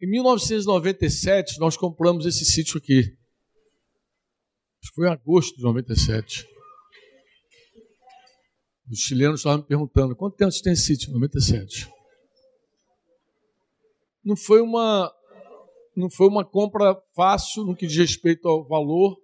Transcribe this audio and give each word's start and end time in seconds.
Em 0.00 0.06
1997, 0.10 1.58
nós 1.58 1.74
compramos 1.74 2.26
esse 2.26 2.44
sítio 2.44 2.76
aqui. 2.76 3.16
Foi 4.94 5.08
em 5.08 5.10
agosto 5.10 5.56
de 5.56 5.62
97. 5.62 6.46
Os 8.90 8.98
chilenos 8.98 9.40
estavam 9.40 9.58
me 9.58 9.64
perguntando: 9.64 10.14
quanto 10.14 10.36
tempo 10.36 10.52
você 10.52 10.62
tem 10.62 10.74
esse 10.74 10.84
sítio? 10.84 11.12
97. 11.12 11.90
Não 14.22 14.36
foi 14.36 14.60
uma, 14.60 15.12
não 15.96 16.10
foi 16.10 16.28
uma 16.28 16.44
compra 16.44 16.94
fácil 17.14 17.64
no 17.64 17.74
que 17.74 17.86
diz 17.86 17.96
respeito 17.96 18.46
ao 18.46 18.66
valor, 18.66 19.16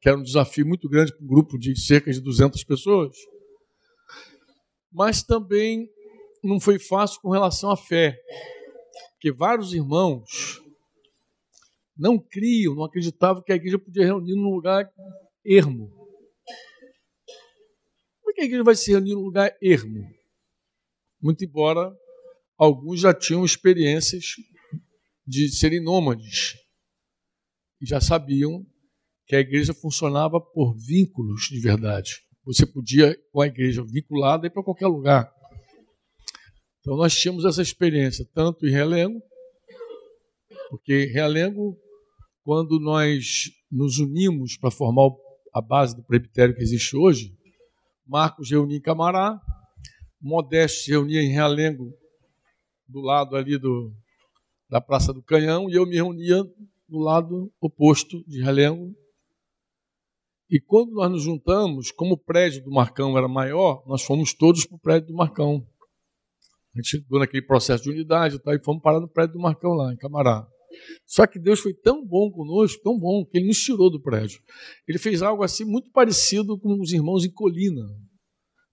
que 0.00 0.08
era 0.08 0.18
um 0.18 0.22
desafio 0.22 0.66
muito 0.66 0.88
grande 0.88 1.12
para 1.12 1.24
um 1.24 1.28
grupo 1.28 1.56
de 1.56 1.78
cerca 1.78 2.12
de 2.12 2.20
200 2.20 2.64
pessoas, 2.64 3.16
mas 4.90 5.22
também 5.22 5.88
não 6.42 6.58
foi 6.58 6.78
fácil 6.78 7.20
com 7.20 7.30
relação 7.30 7.70
à 7.70 7.76
fé, 7.76 8.18
porque 9.16 9.32
vários 9.32 9.72
irmãos 9.72 10.60
não 11.96 12.18
criam, 12.18 12.74
não 12.74 12.84
acreditavam 12.84 13.42
que 13.42 13.52
a 13.52 13.56
igreja 13.56 13.78
podia 13.78 14.04
reunir 14.04 14.34
num 14.34 14.54
lugar 14.54 14.88
ermo. 15.44 15.90
Por 18.22 18.34
que 18.34 18.42
a 18.42 18.44
igreja 18.44 18.62
vai 18.62 18.76
se 18.76 18.90
reunir 18.90 19.14
num 19.14 19.22
lugar 19.22 19.56
ermo? 19.62 20.06
Muito 21.20 21.44
embora 21.44 21.90
alguns 22.58 23.00
já 23.00 23.14
tinham 23.14 23.44
experiências 23.44 24.34
de 25.26 25.48
serem 25.48 25.82
nômades 25.82 26.54
e 27.80 27.86
já 27.86 28.00
sabiam 28.00 28.64
que 29.26 29.34
a 29.34 29.40
igreja 29.40 29.72
funcionava 29.72 30.40
por 30.40 30.76
vínculos 30.76 31.48
de 31.50 31.58
verdade. 31.58 32.22
Você 32.44 32.64
podia, 32.66 33.18
com 33.32 33.40
a 33.40 33.46
igreja 33.46 33.82
vinculada, 33.82 34.46
ir 34.46 34.50
para 34.50 34.62
qualquer 34.62 34.86
lugar. 34.86 35.32
Então 36.86 36.96
nós 36.96 37.16
tínhamos 37.16 37.44
essa 37.44 37.60
experiência, 37.60 38.24
tanto 38.32 38.64
em 38.64 38.70
Realengo, 38.70 39.20
porque 40.70 41.06
Realengo, 41.06 41.76
quando 42.44 42.78
nós 42.78 43.50
nos 43.68 43.98
unimos 43.98 44.56
para 44.56 44.70
formar 44.70 45.10
a 45.52 45.60
base 45.60 45.96
do 45.96 46.04
presbitério 46.04 46.54
que 46.54 46.62
existe 46.62 46.96
hoje, 46.96 47.36
Marcos 48.06 48.52
reunia 48.52 48.76
em 48.76 48.80
Camará, 48.80 49.42
Modesto 50.20 50.84
se 50.84 50.92
reunia 50.92 51.20
em 51.20 51.32
Realengo, 51.32 51.92
do 52.86 53.00
lado 53.00 53.34
ali 53.34 53.58
do, 53.58 53.92
da 54.70 54.80
Praça 54.80 55.12
do 55.12 55.20
Canhão, 55.20 55.68
e 55.68 55.74
eu 55.74 55.84
me 55.84 55.96
reunia 55.96 56.44
no 56.88 57.00
lado 57.00 57.52
oposto 57.60 58.22
de 58.28 58.40
Realengo. 58.40 58.94
E 60.48 60.60
quando 60.60 60.92
nós 60.92 61.10
nos 61.10 61.22
juntamos, 61.22 61.90
como 61.90 62.14
o 62.14 62.16
prédio 62.16 62.62
do 62.62 62.70
Marcão 62.70 63.18
era 63.18 63.26
maior, 63.26 63.82
nós 63.88 64.02
fomos 64.02 64.32
todos 64.32 64.64
para 64.64 64.76
o 64.76 64.78
prédio 64.78 65.08
do 65.08 65.16
Marcão. 65.16 65.66
A 66.76 66.78
gente 66.78 66.90
chegou 66.90 67.18
naquele 67.18 67.42
processo 67.42 67.84
de 67.84 67.90
unidade 67.90 68.38
tá, 68.38 68.54
e 68.54 68.62
fomos 68.62 68.82
parar 68.82 69.00
no 69.00 69.08
prédio 69.08 69.32
do 69.32 69.40
Marcão 69.40 69.72
lá, 69.72 69.94
em 69.94 69.96
Camará. 69.96 70.46
Só 71.06 71.26
que 71.26 71.38
Deus 71.38 71.58
foi 71.58 71.72
tão 71.72 72.06
bom 72.06 72.30
conosco, 72.30 72.82
tão 72.82 72.98
bom, 72.98 73.24
que 73.24 73.38
Ele 73.38 73.46
nos 73.46 73.58
tirou 73.58 73.90
do 73.90 73.98
prédio. 73.98 74.42
Ele 74.86 74.98
fez 74.98 75.22
algo 75.22 75.42
assim 75.42 75.64
muito 75.64 75.90
parecido 75.90 76.58
com 76.58 76.78
os 76.78 76.92
irmãos 76.92 77.24
em 77.24 77.30
Colina. 77.30 77.82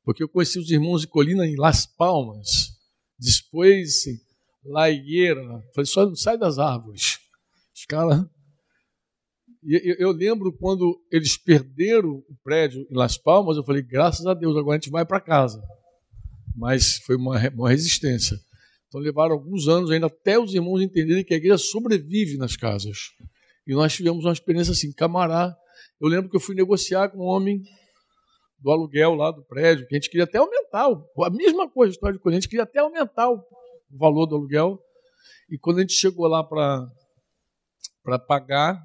Porque 0.03 0.21
eu 0.21 0.27
conheci 0.27 0.59
os 0.59 0.69
irmãos 0.69 1.05
em 1.05 1.07
Colina 1.07 1.47
em 1.47 1.55
Las 1.55 1.85
Palmas. 1.85 2.73
Depois, 3.17 4.03
La 4.65 4.91
Higuera. 4.91 5.63
Falei, 5.73 5.85
só 5.85 6.05
não 6.05 6.15
sai 6.15 6.37
das 6.37 6.59
árvores. 6.59 7.19
Os 7.73 7.85
caras. 7.85 8.25
Eu 9.65 10.11
lembro 10.11 10.51
quando 10.51 11.01
eles 11.09 11.37
perderam 11.37 12.21
o 12.27 12.35
prédio 12.43 12.85
em 12.91 12.97
Las 12.97 13.17
Palmas, 13.17 13.55
eu 13.55 13.63
falei, 13.63 13.81
graças 13.81 14.25
a 14.25 14.33
Deus, 14.33 14.57
agora 14.57 14.75
a 14.75 14.77
gente 14.77 14.91
vai 14.91 15.05
para 15.05 15.21
casa 15.21 15.63
mas 16.55 16.97
foi 17.05 17.15
uma, 17.15 17.37
uma 17.49 17.69
resistência. 17.69 18.37
Então 18.87 19.01
levaram 19.01 19.33
alguns 19.33 19.67
anos 19.67 19.89
ainda 19.89 20.07
até 20.07 20.37
os 20.37 20.53
irmãos 20.53 20.81
entenderem 20.81 21.23
que 21.23 21.33
a 21.33 21.37
igreja 21.37 21.57
sobrevive 21.57 22.37
nas 22.37 22.55
casas. 22.55 23.11
E 23.65 23.73
nós 23.73 23.93
tivemos 23.93 24.25
uma 24.25 24.33
experiência 24.33 24.71
assim, 24.71 24.91
camará. 24.91 25.55
Eu 25.99 26.07
lembro 26.07 26.29
que 26.29 26.35
eu 26.35 26.39
fui 26.39 26.53
negociar 26.53 27.09
com 27.09 27.19
um 27.19 27.27
homem 27.27 27.63
do 28.59 28.71
aluguel 28.71 29.15
lá 29.15 29.31
do 29.31 29.43
prédio, 29.43 29.87
que 29.87 29.95
a 29.95 29.97
gente 29.97 30.09
queria 30.09 30.25
até 30.25 30.37
aumentar, 30.37 30.85
a 30.85 31.29
mesma 31.29 31.69
coisa, 31.69 31.91
a 31.91 31.95
história 31.95 32.15
de 32.15 32.21
Corinthians, 32.21 32.39
a 32.39 32.43
gente 32.43 32.49
queria 32.49 32.63
até 32.63 32.79
aumentar 32.79 33.29
o 33.29 33.43
valor 33.91 34.25
do 34.25 34.35
aluguel. 34.35 34.79
E 35.49 35.57
quando 35.57 35.79
a 35.79 35.81
gente 35.81 35.93
chegou 35.93 36.27
lá 36.27 36.43
para 36.43 38.19
pagar, 38.19 38.81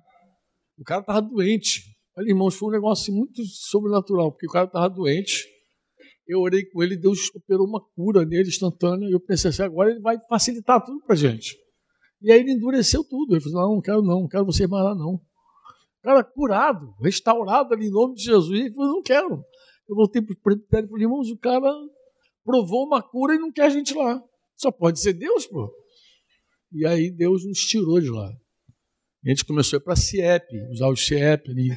o 0.77 0.85
cara 0.85 1.01
estava 1.01 1.23
doente. 1.23 1.83
Olha, 2.17 2.29
irmãos, 2.29 2.57
foi 2.57 2.69
um 2.69 2.73
negócio 2.73 3.05
assim, 3.05 3.13
muito 3.13 3.45
sobrenatural, 3.45 4.33
porque 4.33 4.47
o 4.47 4.51
cara 4.51 4.67
estava 4.67 4.89
doente 4.89 5.47
eu 6.29 6.41
orei 6.41 6.65
com 6.67 6.83
ele, 6.83 6.97
Deus 6.97 7.35
operou 7.35 7.67
uma 7.67 7.81
cura 7.97 8.25
nele 8.25 8.49
instantânea, 8.49 9.09
e 9.09 9.13
eu 9.13 9.21
pensei 9.21 9.49
assim, 9.49 9.63
agora 9.63 9.91
ele 9.91 10.01
vai 10.01 10.19
facilitar 10.29 10.85
tudo 10.85 11.01
para 11.05 11.17
gente. 11.17 11.57
E 12.21 12.31
aí 12.31 12.41
ele 12.41 12.53
endureceu 12.53 13.03
tudo. 13.03 13.35
Ele 13.35 13.41
falou, 13.41 13.63
não, 13.63 13.75
não 13.77 13.81
quero 13.81 14.03
não, 14.03 14.21
não 14.21 14.29
quero 14.29 14.45
você 14.45 14.67
mais 14.67 14.85
lá 14.85 14.95
não. 14.95 15.15
O 15.15 16.03
cara 16.03 16.23
curado, 16.23 16.95
restaurado 17.01 17.73
ali 17.73 17.87
em 17.87 17.91
nome 17.91 18.15
de 18.15 18.25
Jesus. 18.25 18.61
Ele 18.61 18.75
falou, 18.75 18.93
não 18.95 19.03
quero. 19.03 19.45
Eu 19.89 19.97
voltei 19.97 20.21
para 20.21 20.35
o 20.35 20.37
presbitério 20.37 20.87
e 20.87 20.91
falei, 20.91 21.05
irmãos, 21.05 21.31
o 21.31 21.39
cara 21.39 21.71
provou 22.45 22.87
uma 22.87 23.03
cura 23.03 23.35
e 23.35 23.39
não 23.39 23.51
quer 23.51 23.65
a 23.65 23.71
gente 23.71 23.95
lá. 23.95 24.23
Só 24.57 24.71
pode 24.71 25.01
ser 25.01 25.15
Deus, 25.15 25.47
pô. 25.47 25.73
E 26.73 26.87
aí 26.87 27.11
Deus 27.11 27.47
nos 27.47 27.61
tirou 27.61 28.01
de 28.01 28.11
lá. 28.11 28.29
A 29.25 29.29
gente 29.29 29.45
começou 29.45 29.79
a 29.79 29.81
ir 29.81 29.85
para 29.85 29.95
a 29.95 29.97
CIEP, 29.97 30.47
usar 30.71 30.89
o 30.89 30.97
CIEP 30.97 31.51
ali 31.51 31.71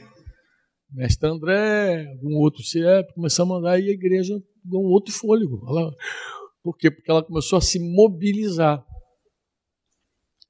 mestre 0.91 1.29
André, 1.29 2.07
algum 2.11 2.35
outro 2.37 2.63
CIEP, 2.63 3.13
começamos 3.13 3.51
a 3.51 3.55
mandar 3.55 3.79
e 3.79 3.89
a 3.89 3.93
igreja 3.93 4.41
deu 4.63 4.79
um 4.79 4.85
outro 4.85 5.13
fôlego. 5.13 5.65
Ela, 5.67 5.95
por 6.61 6.77
quê? 6.77 6.91
Porque 6.91 7.09
ela 7.09 7.23
começou 7.23 7.57
a 7.57 7.61
se 7.61 7.79
mobilizar. 7.79 8.85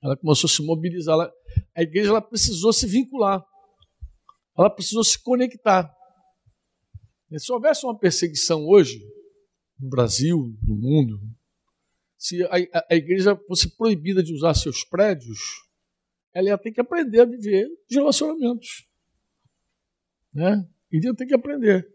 Ela 0.04 0.18
começou 0.18 0.48
a 0.48 0.52
se 0.52 0.66
mobilizar. 0.66 1.14
Ela, 1.14 1.32
a 1.76 1.82
igreja 1.84 2.10
ela 2.10 2.22
precisou 2.22 2.74
se 2.74 2.88
vincular. 2.88 3.46
Ela 4.58 4.70
precisou 4.70 5.04
se 5.04 5.22
conectar. 5.22 5.94
E 7.30 7.40
se 7.40 7.52
houvesse 7.52 7.86
uma 7.86 7.98
perseguição 7.98 8.68
hoje, 8.68 9.00
no 9.80 9.90
Brasil, 9.90 10.54
no 10.62 10.76
mundo, 10.76 11.20
se 12.18 12.44
a, 12.44 12.50
a, 12.74 12.86
a 12.92 12.96
igreja 12.96 13.36
fosse 13.48 13.76
proibida 13.78 14.22
de 14.22 14.34
usar 14.34 14.54
seus 14.54 14.84
prédios, 14.84 15.40
ela 16.34 16.50
ia 16.50 16.58
ter 16.58 16.72
que 16.72 16.82
aprender 16.82 17.22
a 17.22 17.26
viver 17.26 17.68
de 17.88 17.96
relacionamentos. 17.98 18.91
Né? 20.34 20.68
E 20.92 21.06
eu 21.06 21.16
tenho 21.16 21.30
que 21.30 21.36
aprender. 21.36 21.88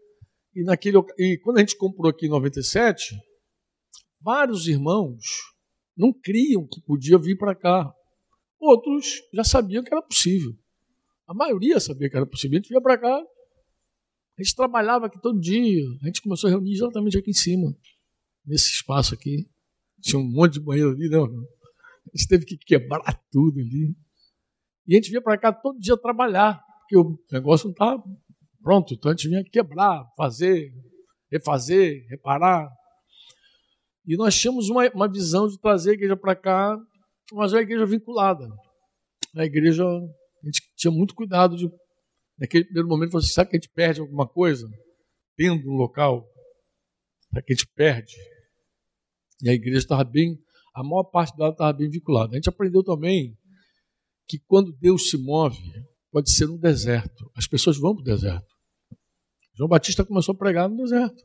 E, 0.55 0.63
naquele, 0.63 0.97
e 1.17 1.37
quando 1.37 1.57
a 1.57 1.59
gente 1.59 1.77
comprou 1.77 2.09
aqui 2.09 2.25
em 2.25 2.29
97, 2.29 3.15
vários 4.19 4.67
irmãos 4.67 5.23
não 5.95 6.11
criam 6.11 6.67
que 6.67 6.81
podia 6.81 7.17
vir 7.17 7.37
para 7.37 7.55
cá. 7.55 7.93
Outros 8.59 9.21
já 9.33 9.43
sabiam 9.43 9.83
que 9.83 9.93
era 9.93 10.01
possível. 10.01 10.55
A 11.27 11.33
maioria 11.33 11.79
sabia 11.79 12.09
que 12.09 12.15
era 12.15 12.25
possível. 12.25 12.55
A 12.55 12.59
gente 12.59 12.69
vinha 12.69 12.81
para 12.81 12.97
cá, 12.97 13.17
a 13.17 14.43
gente 14.43 14.55
trabalhava 14.55 15.07
aqui 15.07 15.19
todo 15.21 15.39
dia. 15.39 15.83
A 16.01 16.05
gente 16.05 16.21
começou 16.21 16.47
a 16.47 16.51
reunir 16.51 16.73
exatamente 16.73 17.17
aqui 17.17 17.31
em 17.31 17.33
cima, 17.33 17.75
nesse 18.45 18.69
espaço 18.71 19.13
aqui. 19.13 19.49
Tinha 20.01 20.19
um 20.19 20.23
monte 20.23 20.53
de 20.53 20.59
banheiro 20.59 20.91
ali. 20.91 21.09
Né? 21.09 21.17
A 21.17 22.17
gente 22.17 22.27
teve 22.27 22.45
que 22.45 22.57
quebrar 22.57 23.13
tudo 23.31 23.59
ali. 23.59 23.95
E 24.87 24.93
a 24.93 24.95
gente 24.95 25.09
vinha 25.09 25.21
para 25.21 25.37
cá 25.37 25.51
todo 25.51 25.79
dia 25.79 25.97
trabalhar, 25.97 26.63
porque 26.79 26.97
o 26.97 27.19
negócio 27.31 27.65
não 27.65 27.73
estava 27.73 28.03
Pronto, 28.67 28.93
então 28.93 29.09
a 29.09 29.13
gente 29.13 29.29
vinha 29.29 29.45
quebrar, 29.45 30.05
fazer, 30.17 30.73
refazer, 31.31 32.05
reparar. 32.09 32.69
E 34.05 34.17
nós 34.17 34.37
tínhamos 34.37 34.69
uma, 34.69 34.89
uma 34.89 35.09
visão 35.09 35.47
de 35.47 35.57
trazer 35.57 35.91
a 35.91 35.93
igreja 35.93 36.17
para 36.17 36.35
cá, 36.35 36.77
mas 37.31 37.53
é 37.53 37.59
a 37.59 37.61
igreja 37.61 37.85
vinculada. 37.85 38.45
A 39.37 39.45
igreja, 39.45 39.85
a 39.85 40.45
gente 40.45 40.69
tinha 40.75 40.91
muito 40.91 41.15
cuidado 41.15 41.55
de, 41.55 41.71
naquele 42.37 42.65
primeiro 42.65 42.89
momento, 42.89 43.11
você 43.11 43.27
assim, 43.27 43.33
sabe 43.35 43.51
que 43.51 43.55
a 43.55 43.59
gente 43.59 43.71
perde 43.73 44.01
alguma 44.01 44.27
coisa? 44.27 44.69
Tendo 45.37 45.71
um 45.71 45.77
local, 45.77 46.27
será 47.29 47.41
que 47.41 47.53
a 47.53 47.55
gente 47.55 47.71
perde? 47.73 48.17
E 49.43 49.49
a 49.49 49.53
igreja 49.53 49.77
estava 49.77 50.03
bem, 50.03 50.37
a 50.75 50.83
maior 50.83 51.05
parte 51.05 51.33
dela 51.37 51.51
estava 51.51 51.71
bem 51.71 51.89
vinculada. 51.89 52.33
A 52.33 52.35
gente 52.35 52.49
aprendeu 52.49 52.83
também 52.83 53.33
que 54.27 54.37
quando 54.39 54.73
Deus 54.73 55.09
se 55.09 55.17
move, 55.17 55.57
pode 56.11 56.29
ser 56.33 56.47
no 56.47 56.57
deserto. 56.57 57.31
As 57.33 57.47
pessoas 57.47 57.77
vão 57.77 57.95
para 57.95 58.01
o 58.01 58.03
deserto. 58.03 58.56
João 59.57 59.67
Batista 59.67 60.05
começou 60.05 60.33
a 60.35 60.37
pregar 60.37 60.69
no 60.69 60.77
deserto. 60.77 61.23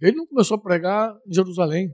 Ele 0.00 0.16
não 0.16 0.26
começou 0.26 0.56
a 0.56 0.60
pregar 0.60 1.14
em 1.26 1.34
Jerusalém. 1.34 1.90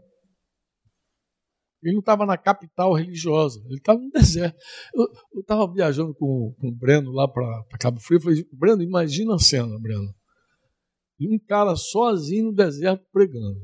Ele 1.82 1.94
não 1.94 2.00
estava 2.00 2.24
na 2.26 2.36
capital 2.36 2.92
religiosa, 2.92 3.60
ele 3.66 3.78
estava 3.78 3.98
no 3.98 4.10
deserto. 4.10 4.56
Eu 4.94 5.40
estava 5.40 5.72
viajando 5.72 6.14
com, 6.14 6.54
com 6.60 6.68
o 6.68 6.72
Breno 6.72 7.10
lá 7.10 7.26
para 7.26 7.64
Cabo 7.80 7.98
Frio. 7.98 8.18
Eu 8.18 8.22
falei, 8.22 8.48
Breno, 8.52 8.82
imagina 8.82 9.34
a 9.34 9.38
cena, 9.38 9.78
Breno. 9.80 10.14
Um 11.20 11.38
cara 11.38 11.74
sozinho 11.76 12.46
no 12.46 12.52
deserto 12.52 13.04
pregando. 13.12 13.60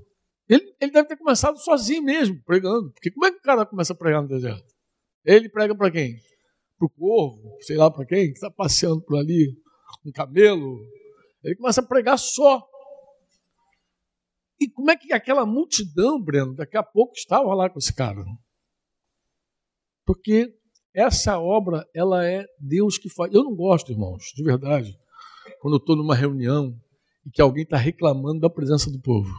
Ele, 0.49 0.75
ele 0.81 0.93
deve 0.93 1.09
ter 1.09 1.17
começado 1.17 1.59
sozinho 1.59 2.03
mesmo, 2.03 2.41
pregando. 2.45 2.91
Porque 2.93 3.11
como 3.11 3.27
é 3.27 3.31
que 3.31 3.39
o 3.39 3.43
cara 3.43 3.67
começa 3.67 3.93
a 3.93 3.97
pregar 3.97 4.23
no 4.23 4.29
deserto? 4.29 4.73
Ele 5.25 5.49
prega 5.49 5.77
para 5.77 5.91
quem? 5.91 6.17
Para 6.79 6.87
o 6.87 6.91
corvo, 6.91 7.57
sei 7.61 7.77
lá 7.77 7.91
para 7.91 8.07
quem, 8.07 8.29
que 8.29 8.35
está 8.35 8.51
passeando 8.51 9.03
por 9.03 9.19
ali, 9.19 9.55
um 10.07 10.13
camelo, 10.13 10.79
ele 11.49 11.57
começa 11.57 11.81
a 11.81 11.87
pregar 11.87 12.19
só. 12.19 12.63
E 14.61 14.69
como 14.69 14.91
é 14.91 14.97
que 14.97 15.13
aquela 15.13 15.47
multidão, 15.47 16.21
Breno, 16.21 16.55
daqui 16.55 16.77
a 16.77 16.83
pouco 16.83 17.15
estava 17.15 17.55
lá 17.55 17.71
com 17.71 17.79
esse 17.79 17.95
cara? 17.95 18.25
Porque 20.05 20.55
essa 20.95 21.39
obra, 21.39 21.89
ela 21.95 22.27
é 22.27 22.45
Deus 22.59 22.99
que 22.99 23.09
faz. 23.09 23.33
Eu 23.33 23.45
não 23.45 23.55
gosto, 23.55 23.93
irmãos, 23.93 24.33
de 24.35 24.43
verdade, 24.43 24.99
quando 25.61 25.75
eu 25.75 25.79
estou 25.79 25.97
numa 25.97 26.15
reunião 26.15 26.75
e 27.25 27.31
que 27.31 27.41
alguém 27.41 27.63
está 27.63 27.77
reclamando 27.77 28.41
da 28.41 28.51
presença 28.51 28.91
do 28.91 29.01
povo. 29.01 29.31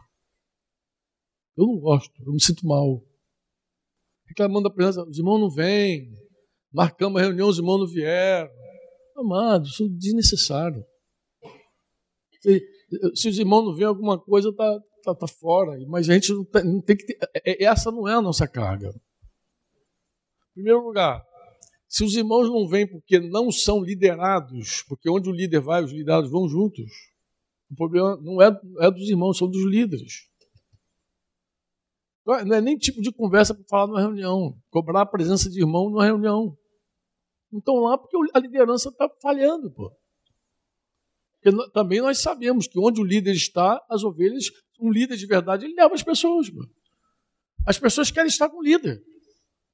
Eu 1.57 1.67
não 1.67 1.77
gosto, 1.77 2.13
eu 2.25 2.31
me 2.31 2.41
sinto 2.41 2.65
mal. 2.65 3.03
Reclamando 4.25 4.69
da 4.69 4.73
presença, 4.73 5.03
os 5.03 5.17
irmãos 5.17 5.39
não 5.39 5.49
vêm, 5.49 6.09
marcamos 6.71 7.19
a 7.19 7.25
reunião, 7.25 7.49
os 7.49 7.57
irmãos 7.57 7.79
não 7.79 7.87
vieram. 7.87 8.49
Amado, 9.17 9.65
isso 9.67 9.83
é 9.83 9.87
desnecessário. 9.89 10.85
Se, 12.39 12.61
se 13.15 13.29
os 13.29 13.37
irmãos 13.37 13.65
não 13.65 13.75
vêm, 13.75 13.85
alguma 13.85 14.19
coisa 14.19 14.49
está 14.49 14.79
tá, 15.03 15.15
tá 15.15 15.27
fora. 15.27 15.77
Mas 15.87 16.09
a 16.09 16.13
gente 16.13 16.33
não 16.33 16.45
tem, 16.45 16.63
não 16.63 16.81
tem 16.81 16.95
que 16.95 17.05
ter. 17.05 17.17
É, 17.33 17.63
é, 17.63 17.65
essa 17.65 17.91
não 17.91 18.07
é 18.07 18.13
a 18.13 18.21
nossa 18.21 18.47
carga. 18.47 18.89
Em 18.89 20.53
primeiro 20.55 20.85
lugar, 20.85 21.23
se 21.87 22.03
os 22.03 22.15
irmãos 22.15 22.49
não 22.49 22.67
vêm 22.67 22.87
porque 22.87 23.19
não 23.19 23.51
são 23.51 23.83
liderados, 23.83 24.83
porque 24.87 25.09
onde 25.09 25.29
o 25.29 25.33
líder 25.33 25.59
vai, 25.59 25.83
os 25.83 25.91
liderados 25.91 26.29
vão 26.29 26.47
juntos, 26.47 26.91
o 27.71 27.75
problema 27.75 28.17
não 28.21 28.41
é, 28.41 28.47
é 28.81 28.91
dos 28.91 29.09
irmãos, 29.09 29.37
são 29.37 29.49
dos 29.49 29.65
líderes. 29.65 30.27
Não 32.25 32.55
é 32.55 32.61
nem 32.61 32.77
tipo 32.77 33.01
de 33.01 33.11
conversa 33.11 33.55
para 33.55 33.63
falar 33.67 33.87
numa 33.87 34.01
reunião, 34.01 34.55
cobrar 34.69 35.01
a 35.01 35.05
presença 35.05 35.49
de 35.49 35.59
irmão 35.59 35.89
numa 35.89 36.05
reunião. 36.05 36.55
Não 37.51 37.57
estão 37.57 37.75
lá 37.77 37.97
porque 37.97 38.15
a 38.35 38.39
liderança 38.39 38.89
está 38.89 39.09
falhando, 39.21 39.71
pô. 39.71 39.91
Porque 41.51 41.71
também 41.71 42.01
nós 42.01 42.19
sabemos 42.19 42.67
que 42.67 42.79
onde 42.79 43.01
o 43.01 43.03
líder 43.03 43.33
está, 43.33 43.83
as 43.89 44.03
ovelhas, 44.03 44.45
um 44.79 44.91
líder 44.91 45.17
de 45.17 45.25
verdade, 45.25 45.65
ele 45.65 45.75
leva 45.75 45.93
as 45.93 46.03
pessoas. 46.03 46.49
Pô. 46.49 46.65
As 47.65 47.77
pessoas 47.77 48.11
querem 48.11 48.27
estar 48.27 48.49
com 48.49 48.57
o 48.57 48.63
líder. 48.63 49.01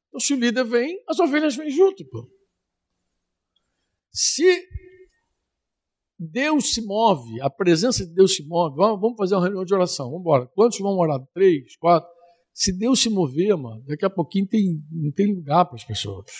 Então, 0.07 0.19
se 0.19 0.33
o 0.33 0.39
líder 0.39 0.63
vem, 0.63 1.01
as 1.07 1.19
ovelhas 1.19 1.55
vêm 1.55 1.69
junto. 1.69 2.03
Se 4.11 4.67
Deus 6.17 6.73
se 6.73 6.81
move, 6.81 7.41
a 7.41 7.49
presença 7.49 8.05
de 8.05 8.13
Deus 8.13 8.35
se 8.35 8.47
move, 8.47 8.75
vamos 8.77 9.17
fazer 9.17 9.35
uma 9.35 9.43
reunião 9.43 9.65
de 9.65 9.73
oração, 9.73 10.05
vamos 10.05 10.21
embora. 10.21 10.47
Quantos 10.47 10.79
vão 10.79 10.97
orar? 10.97 11.19
Três, 11.33 11.75
quatro? 11.77 12.09
Se 12.53 12.71
Deus 12.71 13.01
se 13.01 13.09
mover, 13.09 13.55
mano, 13.57 13.83
daqui 13.83 14.05
a 14.05 14.09
pouquinho 14.09 14.47
tem, 14.47 14.81
não 14.89 15.11
tem 15.11 15.35
lugar 15.35 15.65
para 15.65 15.75
as 15.75 15.83
pessoas. 15.83 16.31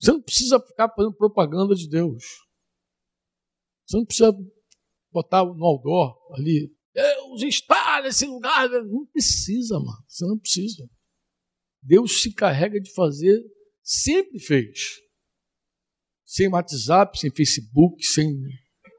Você 0.00 0.10
não 0.10 0.20
precisa 0.20 0.60
ficar 0.60 0.92
fazendo 0.94 1.14
propaganda 1.14 1.74
de 1.74 1.88
Deus. 1.88 2.24
Você 3.86 3.96
não 3.96 4.04
precisa 4.04 4.36
botar 5.12 5.44
no 5.44 5.64
outdoor 5.64 6.16
ali, 6.32 6.70
Deus 6.96 7.42
está 7.42 8.00
nesse 8.02 8.24
lugar. 8.24 8.68
Não 8.70 9.04
precisa, 9.06 9.78
mano. 9.78 10.02
Você 10.08 10.26
não 10.26 10.38
precisa. 10.38 10.88
Deus 11.82 12.22
se 12.22 12.32
carrega 12.32 12.80
de 12.80 12.92
fazer, 12.94 13.38
sempre 13.82 14.40
fez. 14.40 14.96
Sem 16.24 16.48
WhatsApp, 16.48 17.18
sem 17.18 17.30
Facebook, 17.30 18.02
sem. 18.04 18.34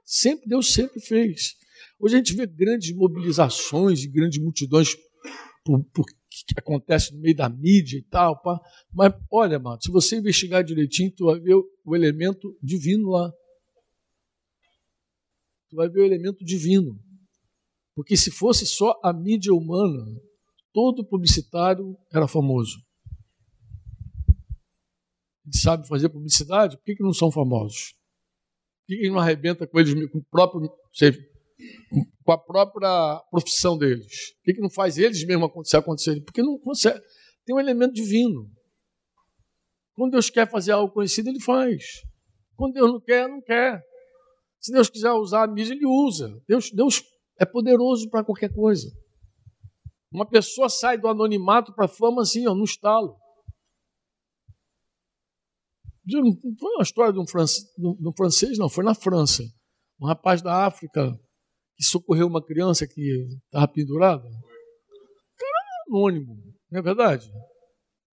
Sempre, 0.05 0.47
Deus 0.47 0.71
sempre 0.71 1.01
fez. 1.01 1.55
Hoje 1.99 2.15
a 2.15 2.17
gente 2.19 2.35
vê 2.35 2.45
grandes 2.45 2.95
mobilizações 2.95 4.03
e 4.03 4.07
grandes 4.07 4.41
multidões 4.41 4.95
por, 5.65 5.83
por 5.85 6.05
que 6.05 6.53
acontece 6.55 7.13
no 7.13 7.19
meio 7.19 7.35
da 7.35 7.49
mídia 7.49 7.97
e 7.97 8.03
tal. 8.03 8.39
Pá. 8.41 8.59
Mas 8.93 9.11
olha, 9.31 9.57
mano, 9.57 9.81
se 9.81 9.91
você 9.91 10.17
investigar 10.17 10.63
direitinho, 10.63 11.11
tu 11.11 11.25
vai 11.25 11.39
ver 11.39 11.55
o 11.55 11.95
elemento 11.95 12.55
divino 12.61 13.09
lá. 13.09 13.33
Tu 15.69 15.75
vai 15.75 15.89
ver 15.89 16.01
o 16.01 16.05
elemento 16.05 16.43
divino. 16.43 16.99
Porque 17.95 18.15
se 18.15 18.31
fosse 18.31 18.65
só 18.65 18.99
a 19.03 19.11
mídia 19.11 19.53
humana, 19.53 20.05
todo 20.73 21.03
publicitário 21.03 21.97
era 22.13 22.27
famoso. 22.27 22.77
Ele 25.45 25.57
sabe 25.57 25.87
fazer 25.87 26.09
publicidade, 26.09 26.77
por 26.77 26.83
que, 26.83 26.95
que 26.95 27.03
não 27.03 27.13
são 27.13 27.31
famosos? 27.31 27.93
Por 28.85 28.95
que, 28.95 28.97
que 28.97 29.09
não 29.09 29.19
arrebenta 29.19 29.65
com 29.65 29.79
eles, 29.79 29.93
com 30.11 30.19
o 30.19 30.25
próprio, 30.25 30.69
com 32.23 32.31
a 32.31 32.37
própria 32.37 33.19
profissão 33.31 33.77
deles? 33.77 34.33
Por 34.35 34.43
que, 34.43 34.53
que 34.53 34.61
não 34.61 34.69
faz 34.69 34.97
eles 34.97 35.25
mesmos 35.25 35.49
acontecer, 35.49 35.77
acontecer? 35.77 36.21
Porque 36.21 36.43
não 36.43 36.59
consegue. 36.59 37.01
Tem 37.45 37.55
um 37.55 37.59
elemento 37.59 37.93
divino. 37.93 38.47
Quando 39.95 40.11
Deus 40.11 40.29
quer 40.29 40.49
fazer 40.49 40.73
algo 40.73 40.93
conhecido, 40.93 41.29
ele 41.29 41.39
faz. 41.39 42.03
Quando 42.55 42.73
Deus 42.73 42.91
não 42.91 43.01
quer, 43.01 43.27
não 43.27 43.41
quer. 43.41 43.81
Se 44.59 44.71
Deus 44.71 44.89
quiser 44.89 45.11
usar 45.13 45.43
a 45.43 45.47
mídia, 45.47 45.73
ele 45.73 45.85
usa. 45.85 46.41
Deus, 46.47 46.71
Deus 46.71 47.03
é 47.39 47.45
poderoso 47.45 48.09
para 48.09 48.23
qualquer 48.23 48.53
coisa. 48.53 48.87
Uma 50.11 50.27
pessoa 50.27 50.69
sai 50.69 50.97
do 50.97 51.07
anonimato 51.07 51.73
para 51.73 51.85
a 51.85 51.89
fama 51.89 52.21
assim, 52.21 52.47
ó, 52.47 52.53
no 52.53 52.63
estalo. 52.63 53.17
Foi 56.09 56.71
uma 56.75 56.83
história 56.83 57.11
de 57.11 57.19
um, 57.19 57.27
francês, 57.27 57.65
de 57.75 58.07
um 58.07 58.13
francês, 58.15 58.57
não, 58.57 58.69
foi 58.69 58.83
na 58.83 58.95
França. 58.95 59.43
Um 60.01 60.07
rapaz 60.07 60.41
da 60.41 60.65
África 60.65 61.11
que 61.75 61.83
socorreu 61.83 62.27
uma 62.27 62.43
criança 62.43 62.87
que 62.87 63.27
estava 63.45 63.67
pendurada. 63.67 64.23
cara 64.23 65.83
anônimo, 65.87 66.35
não 66.71 66.79
é 66.79 66.81
verdade? 66.81 67.29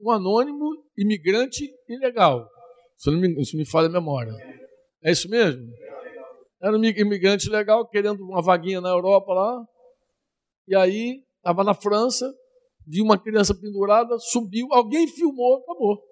Um 0.00 0.10
anônimo 0.10 0.84
imigrante 0.98 1.70
ilegal. 1.88 2.48
Se 2.98 3.10
não 3.10 3.20
me, 3.20 3.44
se 3.44 3.56
me 3.56 3.64
falha 3.64 3.86
a 3.86 3.92
memória. 3.92 4.32
É 5.02 5.12
isso 5.12 5.28
mesmo? 5.28 5.64
Era 6.64 6.78
um 6.78 6.82
imigrante 6.82 7.50
legal 7.50 7.86
querendo 7.86 8.24
uma 8.24 8.40
vaguinha 8.40 8.80
na 8.80 8.88
Europa 8.88 9.34
lá. 9.34 9.66
E 10.66 10.74
aí 10.74 11.22
estava 11.36 11.62
na 11.62 11.74
França, 11.74 12.34
viu 12.86 13.04
uma 13.04 13.18
criança 13.18 13.54
pendurada, 13.54 14.18
subiu, 14.18 14.68
alguém 14.72 15.06
filmou, 15.06 15.58
acabou. 15.58 16.02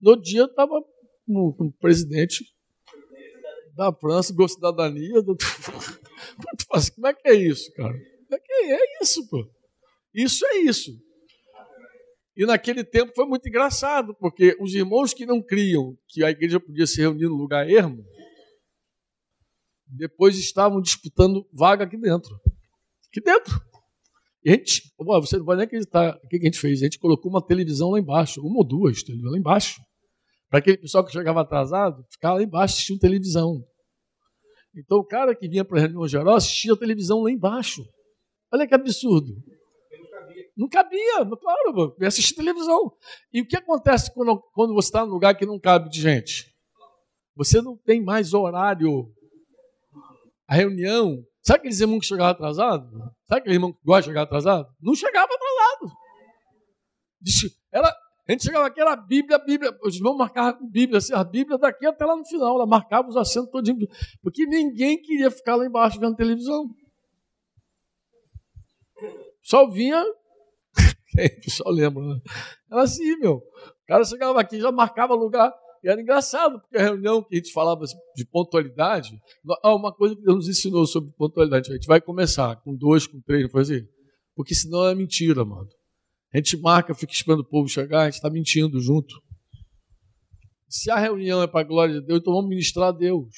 No 0.00 0.20
dia 0.20 0.42
estava 0.42 0.82
com, 1.24 1.54
o 1.56 1.72
presidente 1.78 2.44
da 3.76 3.92
França, 3.92 4.34
com 4.34 4.48
cidadania. 4.48 5.22
Do... 5.22 5.36
Como 6.96 7.06
é 7.06 7.14
que 7.14 7.28
é 7.28 7.34
isso, 7.34 7.72
cara? 7.74 7.96
É 8.32 8.38
que 8.40 8.52
é 8.52 9.02
isso, 9.04 9.28
pô. 9.28 9.48
Isso 10.12 10.44
é 10.46 10.56
isso. 10.62 10.90
E 12.36 12.44
naquele 12.44 12.82
tempo 12.82 13.12
foi 13.14 13.26
muito 13.26 13.48
engraçado, 13.48 14.16
porque 14.18 14.56
os 14.58 14.74
irmãos 14.74 15.14
que 15.14 15.24
não 15.24 15.40
criam 15.40 15.96
que 16.08 16.24
a 16.24 16.30
igreja 16.30 16.58
podia 16.58 16.88
se 16.88 17.00
reunir 17.00 17.28
no 17.28 17.36
lugar 17.36 17.70
ermo, 17.70 18.04
depois 19.96 20.38
estavam 20.38 20.80
disputando 20.80 21.46
vaga 21.52 21.84
aqui 21.84 21.96
dentro. 21.96 22.34
Aqui 23.08 23.20
dentro. 23.20 23.60
E 24.44 24.50
a 24.50 24.54
gente, 24.54 24.92
você 24.98 25.38
não 25.38 25.44
vai 25.44 25.56
nem 25.56 25.66
acreditar 25.66 26.18
o 26.22 26.28
que 26.28 26.36
a 26.36 26.40
gente 26.40 26.58
fez. 26.58 26.80
A 26.80 26.84
gente 26.84 26.98
colocou 26.98 27.30
uma 27.30 27.44
televisão 27.44 27.90
lá 27.90 27.98
embaixo, 27.98 28.40
uma 28.40 28.58
ou 28.58 28.66
duas 28.66 29.02
televisões 29.02 29.32
lá 29.32 29.38
embaixo. 29.38 29.80
Para 30.48 30.58
aquele 30.58 30.78
pessoal 30.78 31.04
que 31.04 31.12
chegava 31.12 31.40
atrasado, 31.40 32.04
ficava 32.10 32.36
lá 32.36 32.42
embaixo 32.42 32.74
assistindo 32.74 32.98
televisão. 32.98 33.64
Então 34.74 34.98
o 34.98 35.04
cara 35.04 35.34
que 35.34 35.48
vinha 35.48 35.64
para 35.64 35.78
a 35.78 35.82
reunião 35.82 36.06
geral 36.08 36.34
assistia 36.34 36.72
a 36.72 36.76
televisão 36.76 37.22
lá 37.22 37.30
embaixo. 37.30 37.84
Olha 38.52 38.66
que 38.66 38.74
absurdo. 38.74 39.32
Não 40.56 40.68
cabia, 40.68 41.24
claro, 41.40 41.96
ia 42.00 42.08
assistir 42.08 42.34
televisão. 42.34 42.92
E 43.32 43.40
o 43.40 43.46
que 43.46 43.56
acontece 43.56 44.12
quando, 44.12 44.38
quando 44.52 44.74
você 44.74 44.88
está 44.88 45.06
num 45.06 45.12
lugar 45.12 45.34
que 45.34 45.46
não 45.46 45.58
cabe 45.58 45.88
de 45.88 46.00
gente? 46.00 46.52
Você 47.34 47.62
não 47.62 47.76
tem 47.76 48.02
mais 48.02 48.34
horário. 48.34 49.10
A 50.52 50.54
reunião 50.54 51.24
Sabe 51.40 51.60
aqueles 51.60 51.80
irmãos 51.80 52.00
que 52.00 52.06
chegavam 52.06 52.32
atrasado? 52.32 52.86
Sabe 53.26 53.40
aquele 53.40 53.56
irmão 53.56 53.72
que 53.72 53.80
gosta 53.82 54.02
de 54.02 54.08
chegar 54.08 54.22
atrasado? 54.22 54.68
Não 54.80 54.94
chegava 54.94 55.24
atrasado. 55.24 55.96
Ela, 57.72 57.88
a 58.28 58.32
gente 58.32 58.44
chegava 58.44 58.66
aqui, 58.66 58.80
era 58.80 58.92
a 58.92 58.96
Bíblia, 58.96 59.36
a 59.36 59.44
Bíblia. 59.44 59.76
Os 59.82 59.96
irmãos 59.96 60.16
marcavam 60.16 60.60
com 60.60 60.70
Bíblia, 60.70 60.98
assim, 60.98 61.14
a 61.14 61.24
Bíblia 61.24 61.58
daqui 61.58 61.84
até 61.84 62.04
lá 62.04 62.14
no 62.14 62.24
final. 62.24 62.54
Ela 62.54 62.66
marcava 62.66 63.08
os 63.08 63.16
assentos 63.16 63.50
todinhos. 63.50 63.88
Porque 64.22 64.46
ninguém 64.46 65.02
queria 65.02 65.30
ficar 65.32 65.56
lá 65.56 65.66
embaixo 65.66 65.98
vendo 65.98 66.14
televisão. 66.14 66.68
Só 69.42 69.68
vinha. 69.68 70.04
o 70.04 71.40
pessoal 71.42 71.72
lembra, 71.72 72.04
né? 72.04 72.20
Era 72.70 72.82
assim, 72.82 73.16
meu. 73.16 73.38
O 73.38 73.86
cara 73.88 74.04
chegava 74.04 74.40
aqui, 74.40 74.60
já 74.60 74.70
marcava 74.70 75.14
lugar. 75.14 75.52
E 75.82 75.88
era 75.88 76.00
engraçado, 76.00 76.60
porque 76.60 76.76
a 76.76 76.82
reunião 76.82 77.22
que 77.22 77.34
a 77.34 77.38
gente 77.38 77.52
falava 77.52 77.84
de 78.14 78.24
pontualidade, 78.24 79.20
uma 79.64 79.92
coisa 79.92 80.14
que 80.14 80.22
Deus 80.22 80.36
nos 80.36 80.48
ensinou 80.48 80.86
sobre 80.86 81.10
pontualidade, 81.12 81.70
a 81.70 81.74
gente 81.74 81.86
vai 81.86 82.00
começar 82.00 82.54
com 82.62 82.74
dois, 82.74 83.06
com 83.06 83.20
três, 83.20 83.50
foi 83.50 83.62
assim? 83.62 83.80
Porque 84.34 84.54
senão 84.54 84.86
é 84.86 84.94
mentira, 84.94 85.44
mano. 85.44 85.68
A 86.32 86.36
gente 86.36 86.56
marca, 86.56 86.94
fica 86.94 87.12
esperando 87.12 87.40
o 87.40 87.48
povo 87.48 87.68
chegar, 87.68 88.02
a 88.02 88.04
gente 88.04 88.14
está 88.14 88.30
mentindo 88.30 88.80
junto. 88.80 89.20
Se 90.68 90.90
a 90.90 90.96
reunião 90.96 91.42
é 91.42 91.46
para 91.48 91.60
a 91.60 91.64
glória 91.64 92.00
de 92.00 92.06
Deus, 92.06 92.20
então 92.20 92.32
vamos 92.32 92.48
ministrar 92.48 92.88
a 92.88 92.92
Deus. 92.92 93.34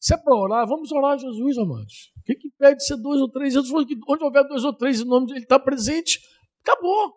Se 0.00 0.14
é 0.14 0.16
para 0.16 0.34
orar, 0.34 0.66
vamos 0.66 0.90
orar 0.90 1.12
a 1.12 1.18
Jesus, 1.18 1.58
amados. 1.58 2.10
O 2.18 2.22
que, 2.24 2.34
que 2.36 2.48
impede 2.48 2.78
de 2.78 2.86
ser 2.86 2.96
dois 2.96 3.20
ou 3.20 3.28
três? 3.30 3.52
Jesus 3.52 3.70
falou 3.70 3.86
que 3.86 3.96
onde 4.08 4.24
houver 4.24 4.46
dois 4.48 4.64
ou 4.64 4.72
três, 4.72 5.00
em 5.00 5.04
nome 5.04 5.26
dele, 5.26 5.38
ele 5.40 5.44
está 5.44 5.58
presente. 5.58 6.20
Acabou. 6.62 7.12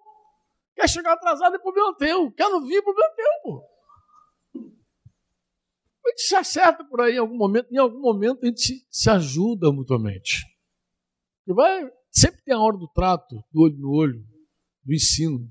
Quer 0.76 0.90
chegar 0.90 1.14
atrasado 1.14 1.56
é 1.56 1.60
problema 1.60 1.96
teu. 1.96 2.32
Quer 2.32 2.50
não 2.50 2.66
vir, 2.66 2.78
é 2.78 2.82
problema 2.82 3.10
teu, 3.16 3.26
pô. 3.44 3.71
A 6.06 6.10
gente 6.10 6.22
se 6.22 6.36
acerta 6.36 6.84
por 6.84 7.02
aí 7.02 7.16
em 7.16 7.20
algum 7.20 7.38
momento, 7.38 7.68
em 7.72 7.78
algum 7.78 8.00
momento 8.00 8.44
a 8.44 8.48
gente 8.48 8.86
se 8.90 9.10
ajuda 9.10 9.72
mutuamente. 9.72 10.46
E 11.48 11.54
vai, 11.54 11.90
sempre 12.12 12.42
tem 12.44 12.54
a 12.54 12.60
hora 12.60 12.78
do 12.78 12.88
trato, 12.88 13.36
do 13.52 13.62
olho 13.62 13.78
no 13.78 13.92
olho, 13.92 14.24
do 14.84 14.94
ensino. 14.94 15.48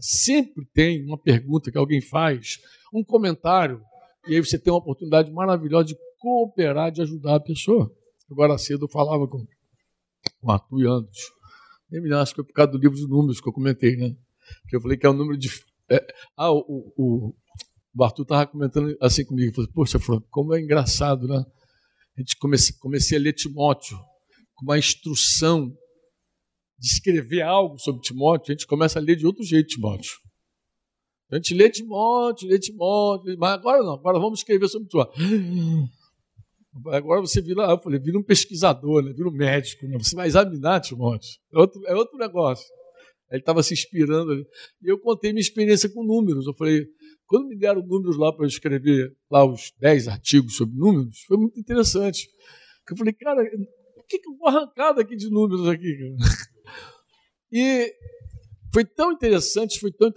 Sempre 0.00 0.66
tem 0.74 1.04
uma 1.04 1.18
pergunta 1.18 1.70
que 1.70 1.78
alguém 1.78 2.00
faz, 2.00 2.58
um 2.92 3.04
comentário, 3.04 3.80
e 4.26 4.34
aí 4.34 4.40
você 4.44 4.58
tem 4.58 4.72
uma 4.72 4.78
oportunidade 4.78 5.30
maravilhosa 5.32 5.86
de 5.86 5.96
cooperar, 6.18 6.90
de 6.90 7.02
ajudar 7.02 7.36
a 7.36 7.40
pessoa. 7.40 7.94
Agora 8.30 8.58
cedo 8.58 8.86
eu 8.86 8.88
falava 8.88 9.28
com 9.28 9.46
o 10.42 10.50
Arthur 10.50 10.80
e 10.80 10.86
Anderson. 10.86 11.32
Nem 11.90 12.02
me 12.02 12.14
acho 12.14 12.32
que 12.32 12.36
foi 12.36 12.44
por 12.44 12.52
causa 12.52 12.72
do 12.72 12.78
livro 12.78 12.96
de 12.96 13.06
números 13.06 13.40
que 13.40 13.48
eu 13.48 13.52
comentei, 13.52 13.96
né? 13.96 14.16
Que 14.68 14.76
eu 14.76 14.80
falei 14.80 14.96
que 14.96 15.06
é 15.06 15.10
o 15.10 15.14
número 15.14 15.38
de. 15.38 15.48
É, 15.90 16.04
ah, 16.36 16.50
o, 16.50 16.92
o, 16.96 17.34
o 17.96 18.04
Arthur 18.04 18.22
estava 18.22 18.46
comentando 18.46 18.96
assim 19.00 19.24
comigo. 19.24 19.54
Falei, 19.54 19.70
Poxa, 19.72 19.98
Franco, 19.98 20.26
como 20.30 20.54
é 20.54 20.60
engraçado, 20.60 21.28
né? 21.28 21.44
A 22.16 22.20
gente 22.20 22.36
comecei, 22.38 22.76
comecei 22.78 23.18
a 23.18 23.20
ler 23.20 23.32
Timóteo 23.32 23.96
com 24.54 24.64
uma 24.64 24.78
instrução 24.78 25.72
de 26.78 26.86
escrever 26.86 27.42
algo 27.42 27.78
sobre 27.78 28.02
Timóteo, 28.02 28.52
a 28.52 28.54
gente 28.54 28.66
começa 28.66 28.98
a 28.98 29.02
ler 29.02 29.16
de 29.16 29.26
outro 29.26 29.44
jeito 29.44 29.68
Timóteo. 29.68 30.12
A 31.30 31.36
gente 31.36 31.54
lê 31.54 31.70
Timóteo, 31.70 32.48
lê 32.48 32.58
Timóteo, 32.58 33.36
mas 33.38 33.52
agora 33.52 33.82
não, 33.82 33.94
agora 33.94 34.18
vamos 34.18 34.40
escrever 34.40 34.68
sobre 34.68 34.88
Timóteo. 34.88 35.14
Agora 36.86 37.20
você 37.20 37.40
vira, 37.40 37.62
eu 37.62 37.80
falei, 37.80 38.00
vira 38.00 38.18
um 38.18 38.22
pesquisador, 38.22 39.02
né? 39.02 39.12
vira 39.12 39.28
um 39.28 39.32
médico, 39.32 39.86
né? 39.86 39.96
você 39.96 40.16
vai 40.16 40.26
examinar 40.26 40.80
Timóteo. 40.80 41.30
É 41.52 41.58
outro, 41.58 41.86
é 41.86 41.94
outro 41.94 42.18
negócio. 42.18 42.66
Ele 43.30 43.40
estava 43.40 43.62
se 43.62 43.72
inspirando 43.74 44.32
ali. 44.32 44.46
E 44.82 44.88
eu 44.90 44.98
contei 44.98 45.32
minha 45.32 45.40
experiência 45.40 45.88
com 45.88 46.04
números. 46.04 46.46
Eu 46.46 46.54
falei, 46.54 46.84
quando 47.26 47.48
me 47.48 47.56
deram 47.56 47.82
números 47.82 48.16
lá 48.16 48.32
para 48.32 48.46
escrever 48.46 49.14
lá 49.30 49.44
os 49.44 49.72
10 49.78 50.08
artigos 50.08 50.56
sobre 50.56 50.76
números, 50.76 51.20
foi 51.26 51.36
muito 51.36 51.58
interessante. 51.58 52.28
Eu 52.90 52.96
falei, 52.96 53.12
cara, 53.12 53.42
o 53.96 54.02
que, 54.04 54.18
que 54.18 54.28
eu 54.28 54.36
vou 54.36 54.48
arrancar 54.48 54.92
daqui 54.92 55.16
de 55.16 55.30
números 55.30 55.68
aqui? 55.68 56.16
E 57.56 57.94
foi 58.72 58.84
tão 58.84 59.12
interessante, 59.12 59.78
foi 59.78 59.92
tão 59.92 60.12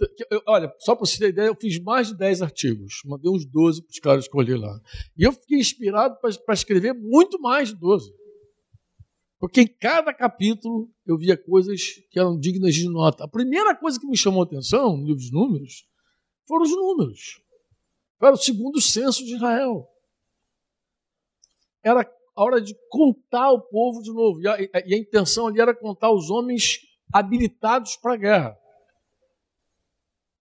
olha, 0.48 0.74
só 0.80 0.96
para 0.96 1.06
você 1.06 1.16
ter 1.18 1.28
ideia, 1.28 1.46
eu 1.46 1.54
fiz 1.54 1.78
mais 1.78 2.08
de 2.08 2.16
10 2.16 2.42
artigos, 2.42 2.94
mandei 3.04 3.30
uns 3.30 3.46
12 3.46 3.80
para 3.82 3.90
os 3.92 3.98
caras 4.00 4.24
escolher 4.24 4.56
lá. 4.56 4.80
E 5.16 5.22
eu 5.22 5.32
fiquei 5.32 5.60
inspirado 5.60 6.16
para 6.20 6.54
escrever 6.54 6.94
muito 6.94 7.40
mais 7.40 7.68
de 7.68 7.76
12. 7.76 8.12
Porque 9.38 9.60
em 9.60 9.68
cada 9.68 10.12
capítulo 10.12 10.90
eu 11.06 11.16
via 11.16 11.36
coisas 11.36 11.80
que 12.10 12.18
eram 12.18 12.36
dignas 12.36 12.74
de 12.74 12.88
nota. 12.88 13.22
A 13.22 13.28
primeira 13.28 13.76
coisa 13.76 14.00
que 14.00 14.06
me 14.08 14.16
chamou 14.16 14.42
a 14.42 14.44
atenção 14.44 14.96
no 14.96 15.04
livro 15.04 15.20
dos 15.20 15.30
números 15.30 15.86
foram 16.48 16.64
os 16.64 16.70
números. 16.70 17.40
Era 18.20 18.32
o 18.32 18.36
segundo 18.36 18.80
censo 18.80 19.24
de 19.24 19.36
Israel. 19.36 19.88
Era 21.84 22.00
a 22.34 22.42
hora 22.42 22.60
de 22.60 22.74
contar 22.88 23.52
o 23.52 23.60
povo 23.60 24.02
de 24.02 24.12
novo. 24.12 24.40
E 24.40 24.48
a, 24.48 24.56
e 24.86 24.94
a 24.94 24.98
intenção 24.98 25.46
ali 25.46 25.60
era 25.60 25.74
contar 25.74 26.10
os 26.10 26.30
homens 26.30 26.80
habilitados 27.12 27.96
para 27.96 28.14
a 28.14 28.16
guerra. 28.16 28.58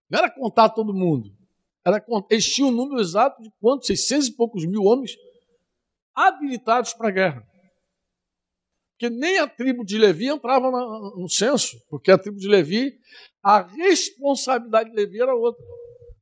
Não 0.09 0.19
era 0.19 0.31
contar 0.31 0.69
todo 0.69 0.93
mundo. 0.93 1.35
Era, 1.85 2.03
eles 2.29 2.45
tinham 2.45 2.69
o 2.69 2.71
um 2.71 2.75
número 2.75 3.01
exato 3.01 3.41
de 3.41 3.51
quantos? 3.59 3.87
600 3.87 4.27
e 4.27 4.35
poucos 4.35 4.65
mil 4.65 4.83
homens 4.83 5.15
habilitados 6.15 6.93
para 6.93 7.09
a 7.09 7.11
guerra. 7.11 7.47
Porque 8.91 9.09
nem 9.09 9.37
a 9.37 9.47
tribo 9.47 9.85
de 9.85 9.97
Levi 9.97 10.27
entrava 10.27 10.71
no 10.71 11.29
censo, 11.29 11.79
porque 11.87 12.09
a 12.09 12.17
tribo 12.17 12.37
de 12.37 12.47
Levi, 12.47 12.99
a 13.43 13.61
responsabilidade 13.61 14.89
de 14.89 14.95
Levi 14.95 15.21
era 15.21 15.35
outra. 15.35 15.63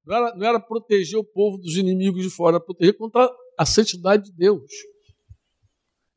Não 0.05 0.15
era, 0.15 0.35
não 0.35 0.47
era 0.47 0.59
proteger 0.59 1.19
o 1.19 1.23
povo 1.23 1.57
dos 1.57 1.75
inimigos 1.75 2.23
de 2.23 2.29
fora, 2.29 2.57
era 2.57 2.63
proteger 2.63 2.95
contra 2.97 3.29
a 3.57 3.65
santidade 3.65 4.25
de 4.25 4.31
Deus. 4.31 4.71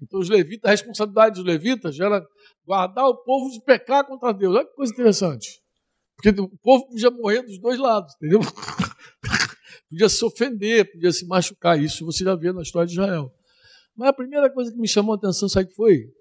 Então, 0.01 0.21
os 0.21 0.29
levitas, 0.29 0.69
a 0.69 0.71
responsabilidade 0.71 1.37
dos 1.37 1.45
levitas 1.45 1.99
era 1.99 2.25
guardar 2.65 3.07
o 3.07 3.17
povo 3.17 3.51
de 3.51 3.61
pecar 3.65 4.07
contra 4.07 4.33
Deus. 4.33 4.55
Olha 4.55 4.67
que 4.67 4.75
coisa 4.75 4.93
interessante. 4.93 5.61
Porque 6.17 6.41
o 6.41 6.59
povo 6.59 6.89
podia 6.89 7.11
morrer 7.11 7.43
dos 7.43 7.59
dois 7.61 7.79
lados, 7.79 8.15
entendeu? 8.17 8.41
podia 9.89 10.09
se 10.09 10.25
ofender, 10.25 10.91
podia 10.93 11.13
se 11.13 11.27
machucar. 11.27 11.81
Isso 11.81 12.05
você 12.05 12.25
já 12.25 12.35
vê 12.35 12.53
na 12.53 12.63
história 12.63 12.87
de 12.87 12.93
Israel. 12.93 13.33
Mas 13.97 14.09
a 14.09 14.13
primeira 14.13 14.51
coisa 14.51 14.71
que 14.71 14.79
me 14.79 14.87
chamou 14.87 15.15
a 15.15 15.17
atenção, 15.17 15.49
sabe 15.49 15.69
que 15.69 15.75
foi? 15.75 16.13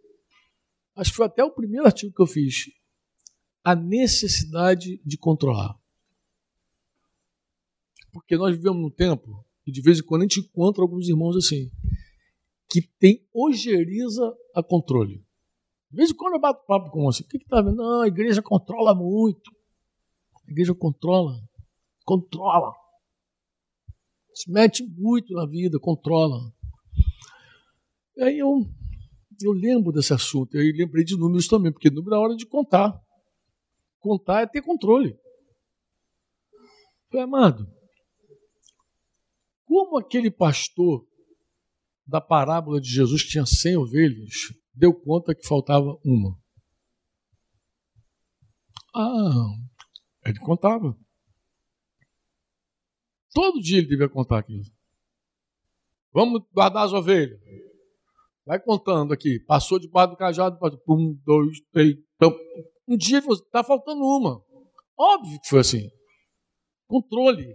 Acho 0.96 1.12
que 1.12 1.18
foi 1.18 1.26
até 1.28 1.44
o 1.44 1.52
primeiro 1.52 1.86
artigo 1.86 2.14
que 2.14 2.22
eu 2.22 2.28
fiz. 2.28 2.66
A 3.64 3.76
necessidade 3.76 5.00
de 5.06 5.18
controlar. 5.18 5.76
Porque 8.18 8.36
nós 8.36 8.56
vivemos 8.56 8.82
num 8.82 8.90
tempo 8.90 9.46
e 9.66 9.72
de 9.72 9.82
vez 9.82 10.00
em 10.00 10.04
quando 10.04 10.22
a 10.22 10.26
gente 10.26 10.40
encontra 10.40 10.82
alguns 10.82 11.08
irmãos 11.08 11.36
assim 11.36 11.70
que 12.70 12.82
tem 12.82 13.26
ojeriza 13.34 14.34
a 14.54 14.62
controle. 14.62 15.26
De 15.90 15.98
vez 15.98 16.10
em 16.10 16.16
quando 16.16 16.34
eu 16.34 16.40
bato 16.40 16.66
papo 16.66 16.90
com 16.90 17.04
você. 17.04 17.24
O 17.24 17.28
que 17.28 17.38
está 17.38 17.62
vendo? 17.62 17.78
Não, 17.78 18.02
a 18.02 18.08
igreja 18.08 18.42
controla 18.42 18.94
muito. 18.94 19.50
A 20.48 20.52
igreja 20.52 20.76
controla. 20.76 21.40
Controla. 22.04 22.74
Se 24.34 24.52
mete 24.52 24.84
muito 24.84 25.34
na 25.34 25.46
vida, 25.46 25.80
controla. 25.80 26.40
E 28.18 28.24
aí 28.24 28.40
eu, 28.40 28.66
eu 29.42 29.52
lembro 29.52 29.94
desse 29.94 30.14
assunto. 30.14 30.56
Eu 30.56 30.64
lembrei 30.76 31.06
de 31.06 31.18
números 31.18 31.48
também, 31.48 31.72
porque 31.72 31.90
número 31.90 32.16
é 32.16 32.20
hora 32.20 32.36
de 32.36 32.46
contar. 32.46 33.00
Contar 34.00 34.42
é 34.42 34.48
ter 34.48 34.62
controle. 34.62 35.18
Foi 37.10 37.22
amado. 37.22 37.77
Como 39.68 39.98
aquele 39.98 40.32
pastor 40.32 41.06
da 42.06 42.22
parábola 42.22 42.80
de 42.80 42.90
Jesus, 42.90 43.22
que 43.24 43.32
tinha 43.32 43.46
100 43.46 43.78
ovelhas, 43.78 44.54
deu 44.74 44.94
conta 44.94 45.36
que 45.36 45.46
faltava 45.46 46.00
uma. 46.06 46.40
Ah, 48.96 49.50
ele 50.26 50.40
contava. 50.40 50.98
Todo 53.34 53.62
dia 53.62 53.80
ele 53.80 53.88
devia 53.88 54.08
contar 54.08 54.40
aquilo. 54.40 54.64
Vamos 56.14 56.42
guardar 56.52 56.86
as 56.86 56.94
ovelhas. 56.94 57.40
Vai 58.46 58.60
contando 58.60 59.14
aqui. 59.14 59.40
Passou 59.42 59.78
debaixo 59.78 60.12
do 60.12 60.18
cajado. 60.18 60.58
Um, 60.88 61.14
dois, 61.26 61.60
três. 61.72 61.98
Então, 62.16 62.34
um 62.88 62.96
dia 62.96 63.20
você 63.20 63.44
está 63.44 63.64
faltando 63.64 64.02
uma. 64.02 64.42
Óbvio 64.98 65.40
que 65.42 65.50
foi 65.50 65.60
assim. 65.60 65.92
Controle. 66.88 67.54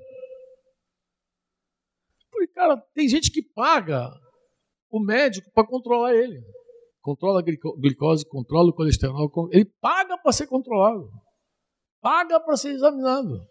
Porque, 2.42 2.54
cara, 2.54 2.76
tem 2.92 3.08
gente 3.08 3.30
que 3.30 3.40
paga 3.40 4.11
o 4.90 4.99
médico 4.99 5.49
para 5.52 5.66
controlar 5.66 6.12
ele. 6.12 6.42
Controla 7.00 7.40
a 7.40 7.42
glicose, 7.42 8.28
controla 8.28 8.70
o 8.70 8.75
colesterol. 8.75 9.30
Ele 9.52 9.64
paga 9.80 10.18
para 10.18 10.32
ser 10.32 10.49
controlado. 10.49 11.08
Paga 12.00 12.40
para 12.40 12.56
ser 12.56 12.72
examinado. 12.72 13.46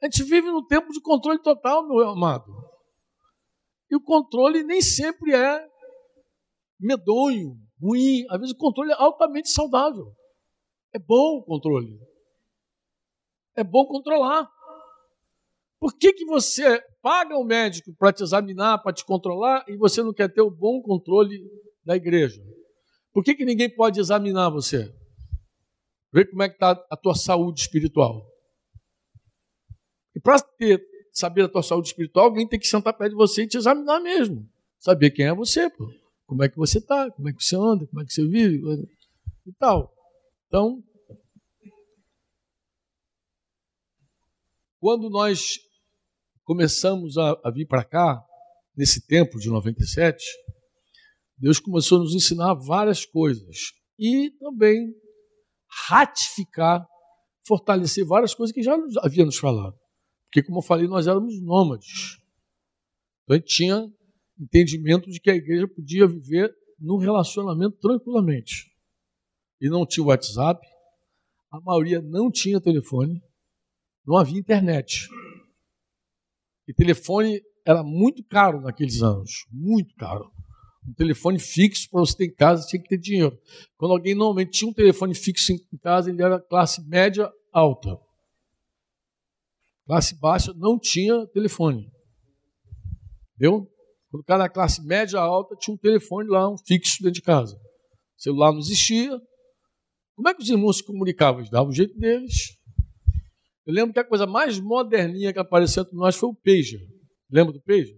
A 0.00 0.06
gente 0.06 0.22
vive 0.22 0.50
no 0.50 0.66
tempo 0.66 0.90
de 0.90 1.02
controle 1.02 1.38
total, 1.42 1.86
meu 1.86 2.08
amado. 2.08 2.50
E 3.90 3.96
o 3.96 4.00
controle 4.00 4.62
nem 4.62 4.80
sempre 4.80 5.34
é 5.34 5.68
medonho, 6.80 7.58
ruim. 7.78 8.24
Às 8.30 8.40
vezes 8.40 8.54
o 8.54 8.58
controle 8.58 8.92
é 8.92 8.96
altamente 8.98 9.50
saudável. 9.50 10.14
É 10.94 10.98
bom 10.98 11.38
o 11.38 11.44
controle. 11.44 12.00
É 13.54 13.62
bom 13.62 13.86
controlar. 13.86 14.50
Por 15.86 15.96
que, 15.96 16.12
que 16.12 16.24
você 16.24 16.82
paga 17.00 17.38
o 17.38 17.44
médico 17.44 17.94
para 17.96 18.12
te 18.12 18.20
examinar, 18.20 18.78
para 18.78 18.92
te 18.92 19.04
controlar, 19.04 19.64
e 19.68 19.76
você 19.76 20.02
não 20.02 20.12
quer 20.12 20.26
ter 20.28 20.40
o 20.40 20.50
bom 20.50 20.82
controle 20.82 21.48
da 21.84 21.94
igreja? 21.94 22.42
Por 23.12 23.22
que, 23.22 23.36
que 23.36 23.44
ninguém 23.44 23.72
pode 23.72 24.00
examinar 24.00 24.50
você? 24.50 24.92
Ver 26.12 26.28
como 26.28 26.42
é 26.42 26.48
que 26.48 26.56
está 26.56 26.72
a 26.90 26.96
tua 26.96 27.14
saúde 27.14 27.60
espiritual. 27.60 28.26
E 30.12 30.18
para 30.18 30.44
saber 31.12 31.44
a 31.44 31.48
tua 31.48 31.62
saúde 31.62 31.86
espiritual, 31.86 32.24
alguém 32.24 32.48
tem 32.48 32.58
que 32.58 32.66
sentar 32.66 32.92
perto 32.92 33.12
de 33.12 33.16
você 33.16 33.44
e 33.44 33.46
te 33.46 33.56
examinar 33.56 34.00
mesmo. 34.00 34.44
Saber 34.80 35.12
quem 35.12 35.26
é 35.26 35.34
você, 35.36 35.70
pô. 35.70 35.88
como 36.26 36.42
é 36.42 36.48
que 36.48 36.56
você 36.56 36.78
está, 36.78 37.08
como 37.12 37.28
é 37.28 37.32
que 37.32 37.44
você 37.44 37.54
anda, 37.54 37.86
como 37.86 38.02
é 38.02 38.04
que 38.04 38.12
você 38.12 38.26
vive 38.26 38.60
e 39.46 39.52
tal. 39.52 39.94
Então, 40.48 40.82
quando 44.80 45.08
nós 45.08 45.64
começamos 46.46 47.18
a, 47.18 47.38
a 47.44 47.50
vir 47.50 47.66
para 47.66 47.84
cá, 47.84 48.24
nesse 48.74 49.04
tempo 49.04 49.38
de 49.38 49.50
97, 49.50 50.24
Deus 51.36 51.58
começou 51.58 51.98
a 51.98 52.02
nos 52.02 52.14
ensinar 52.14 52.54
várias 52.54 53.04
coisas 53.04 53.72
e 53.98 54.30
também 54.38 54.94
ratificar, 55.88 56.86
fortalecer 57.46 58.06
várias 58.06 58.34
coisas 58.34 58.54
que 58.54 58.62
já 58.62 58.74
havia 59.02 59.24
nos 59.24 59.36
falado. 59.36 59.76
Porque, 60.26 60.42
como 60.42 60.58
eu 60.58 60.62
falei, 60.62 60.86
nós 60.86 61.06
éramos 61.06 61.40
nômades. 61.42 62.18
Então 63.24 63.34
a 63.34 63.38
gente 63.38 63.48
tinha 63.48 63.92
entendimento 64.38 65.10
de 65.10 65.20
que 65.20 65.30
a 65.30 65.34
igreja 65.34 65.66
podia 65.66 66.06
viver 66.06 66.54
num 66.78 66.96
relacionamento 66.96 67.76
tranquilamente. 67.78 68.70
E 69.60 69.68
não 69.68 69.84
tinha 69.84 70.06
WhatsApp, 70.06 70.64
a 71.50 71.60
maioria 71.60 72.00
não 72.00 72.30
tinha 72.30 72.60
telefone, 72.60 73.20
não 74.06 74.16
havia 74.16 74.38
internet. 74.38 75.08
E 76.68 76.74
telefone 76.74 77.42
era 77.64 77.82
muito 77.82 78.22
caro 78.24 78.60
naqueles 78.60 79.02
anos, 79.02 79.46
muito 79.50 79.94
caro. 79.96 80.30
Um 80.86 80.92
telefone 80.92 81.38
fixo 81.38 81.90
para 81.90 82.00
você 82.00 82.16
ter 82.16 82.26
em 82.26 82.34
casa 82.34 82.66
tinha 82.66 82.80
que 82.80 82.88
ter 82.88 82.98
dinheiro. 82.98 83.36
Quando 83.76 83.92
alguém 83.92 84.14
normalmente 84.14 84.52
tinha 84.52 84.70
um 84.70 84.74
telefone 84.74 85.14
fixo 85.14 85.52
em 85.52 85.78
casa, 85.78 86.10
ele 86.10 86.22
era 86.22 86.40
classe 86.40 86.86
média 86.86 87.30
alta. 87.52 87.98
Classe 89.84 90.18
baixa 90.18 90.52
não 90.54 90.78
tinha 90.78 91.26
telefone. 91.28 91.90
Entendeu? 93.34 93.68
Quando 94.10 94.22
o 94.22 94.24
cara 94.24 94.44
da 94.44 94.48
classe 94.48 94.84
média 94.84 95.20
alta 95.20 95.56
tinha 95.56 95.74
um 95.74 95.78
telefone 95.78 96.28
lá, 96.28 96.48
um 96.48 96.56
fixo 96.56 96.98
dentro 97.02 97.14
de 97.14 97.22
casa. 97.22 97.56
O 97.56 98.22
celular 98.22 98.52
não 98.52 98.60
existia. 98.60 99.20
Como 100.14 100.28
é 100.28 100.34
que 100.34 100.42
os 100.42 100.48
irmãos 100.48 100.78
se 100.78 100.84
comunicavam? 100.84 101.40
Eles 101.40 101.50
davam 101.50 101.68
o 101.68 101.74
jeito 101.74 101.98
deles. 101.98 102.55
Eu 103.66 103.74
lembro 103.74 103.92
que 103.92 103.98
a 103.98 104.04
coisa 104.04 104.26
mais 104.26 104.60
moderninha 104.60 105.32
que 105.32 105.38
apareceu 105.40 105.82
entre 105.82 105.96
nós 105.96 106.14
foi 106.14 106.28
o 106.28 106.34
pager. 106.34 106.80
Lembra 107.28 107.52
do 107.52 107.60
pager? 107.60 107.96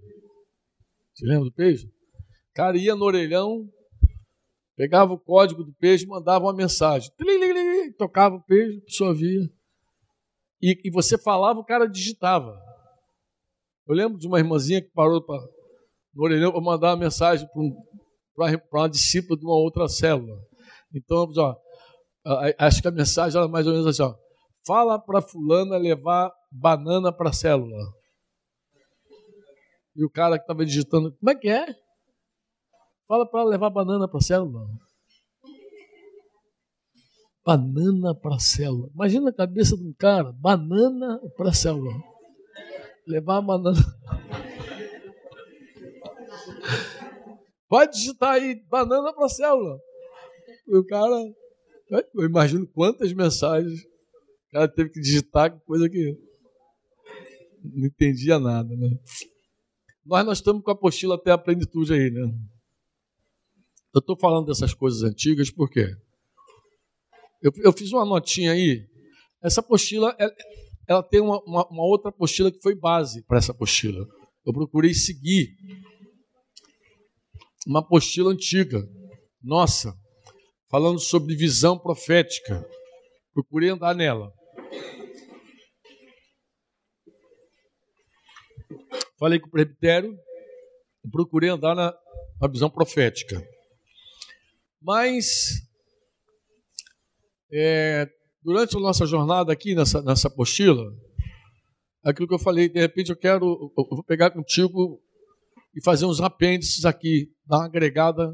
Você 1.14 1.26
lembra 1.26 1.44
do 1.44 1.52
pager? 1.52 1.90
Cara 2.54 2.78
ia 2.78 2.96
no 2.96 3.04
orelhão, 3.04 3.68
pegava 4.74 5.12
o 5.12 5.18
código 5.18 5.62
do 5.62 5.74
pager 5.74 6.06
e 6.06 6.08
mandava 6.08 6.46
uma 6.46 6.54
mensagem. 6.54 7.12
Tocava 7.98 8.36
o 8.36 8.42
pager, 8.42 8.78
a 8.78 8.84
pessoa 8.86 9.14
via. 9.14 9.50
E, 10.62 10.80
e 10.84 10.90
você 10.90 11.18
falava, 11.18 11.60
o 11.60 11.64
cara 11.64 11.86
digitava. 11.86 12.58
Eu 13.86 13.94
lembro 13.94 14.18
de 14.18 14.26
uma 14.26 14.38
irmãzinha 14.38 14.80
que 14.80 14.90
parou 14.90 15.22
pra, 15.22 15.38
no 16.14 16.24
orelhão 16.24 16.50
para 16.50 16.60
mandar 16.60 16.90
uma 16.90 17.04
mensagem 17.04 17.46
para 17.46 17.60
um, 17.60 17.76
uma 18.72 18.88
discípula 18.88 19.38
de 19.38 19.44
uma 19.44 19.56
outra 19.56 19.86
célula. 19.86 20.36
Então, 20.94 21.30
ó, 21.36 21.56
acho 22.58 22.80
que 22.80 22.88
a 22.88 22.90
mensagem 22.90 23.38
era 23.38 23.48
mais 23.48 23.66
ou 23.66 23.72
menos 23.72 23.86
assim: 23.86 24.02
ó, 24.02 24.14
fala 24.66 24.98
para 24.98 25.22
fulana 25.22 25.76
levar 25.76 26.32
banana 26.50 27.12
para 27.12 27.30
a 27.30 27.32
célula. 27.32 27.76
E 29.96 30.04
o 30.04 30.10
cara 30.10 30.38
que 30.38 30.44
estava 30.44 30.64
digitando, 30.64 31.12
como 31.16 31.30
é 31.30 31.34
que 31.34 31.48
é? 31.48 31.66
Fala 33.06 33.28
para 33.28 33.42
levar 33.44 33.70
banana 33.70 34.06
para 34.06 34.18
a 34.18 34.22
célula. 34.22 34.68
Banana 37.44 38.14
para 38.14 38.36
a 38.36 38.38
célula. 38.38 38.90
Imagina 38.94 39.30
a 39.30 39.34
cabeça 39.34 39.76
de 39.76 39.82
um 39.82 39.94
cara, 39.98 40.30
banana 40.32 41.18
para 41.36 41.48
a 41.48 41.54
célula. 41.54 41.92
Levar 43.06 43.38
a 43.38 43.42
banana. 43.42 43.76
Pode 47.68 47.92
digitar 47.92 48.34
aí, 48.34 48.62
banana 48.68 49.12
para 49.12 49.26
a 49.26 49.30
célula. 49.30 49.80
E 50.66 50.76
o 50.76 50.84
cara, 50.84 51.34
eu 52.14 52.24
imagino 52.24 52.66
quantas 52.68 53.12
mensagens 53.12 53.86
o 54.48 54.52
cara 54.52 54.68
teve 54.68 54.90
que 54.90 55.00
digitar, 55.00 55.58
coisa 55.60 55.88
que 55.88 56.16
não 57.62 57.86
entendia 57.86 58.38
nada, 58.38 58.74
né? 58.74 58.88
Nós, 60.04 60.24
nós 60.24 60.38
estamos 60.38 60.62
com 60.62 60.70
a 60.70 60.74
apostila 60.74 61.16
até 61.16 61.30
a 61.30 61.38
plenitude 61.38 61.92
aí, 61.92 62.10
né? 62.10 62.32
Eu 63.94 64.00
estou 64.00 64.16
falando 64.18 64.46
dessas 64.46 64.72
coisas 64.72 65.02
antigas 65.02 65.50
porque 65.50 65.94
eu, 67.42 67.52
eu 67.62 67.72
fiz 67.72 67.92
uma 67.92 68.04
notinha 68.04 68.52
aí. 68.52 68.86
Essa 69.42 69.60
apostila, 69.60 70.14
ela, 70.18 70.34
ela 70.88 71.02
tem 71.02 71.20
uma, 71.20 71.42
uma, 71.44 71.66
uma 71.68 71.84
outra 71.84 72.08
apostila 72.08 72.50
que 72.50 72.60
foi 72.60 72.74
base 72.74 73.22
para 73.24 73.38
essa 73.38 73.52
apostila. 73.52 74.06
Eu 74.46 74.52
procurei 74.52 74.94
seguir 74.94 75.54
uma 77.66 77.80
apostila 77.80 78.32
antiga, 78.32 78.82
nossa, 79.42 79.94
falando 80.70 80.98
sobre 80.98 81.36
visão 81.36 81.78
profética. 81.78 82.66
Procurei 83.34 83.70
andar 83.70 83.94
nela. 83.94 84.32
Falei 89.18 89.40
com 89.40 89.48
o 89.48 89.50
presbitério, 89.50 90.16
procurei 91.10 91.50
andar 91.50 91.74
na, 91.74 91.92
na 92.40 92.48
visão 92.48 92.70
profética. 92.70 93.44
Mas, 94.80 95.60
é, 97.52 98.08
durante 98.42 98.76
a 98.76 98.80
nossa 98.80 99.04
jornada 99.06 99.52
aqui 99.52 99.74
nessa, 99.74 100.00
nessa 100.02 100.28
apostila, 100.28 100.84
aquilo 102.04 102.28
que 102.28 102.34
eu 102.34 102.38
falei, 102.38 102.68
de 102.68 102.78
repente 102.78 103.10
eu 103.10 103.16
quero, 103.16 103.72
eu 103.76 103.86
vou 103.90 104.04
pegar 104.04 104.30
contigo 104.30 105.00
e 105.74 105.82
fazer 105.82 106.06
uns 106.06 106.20
apêndices 106.20 106.84
aqui, 106.84 107.32
dar 107.44 107.58
uma 107.58 107.66
agregada 107.66 108.32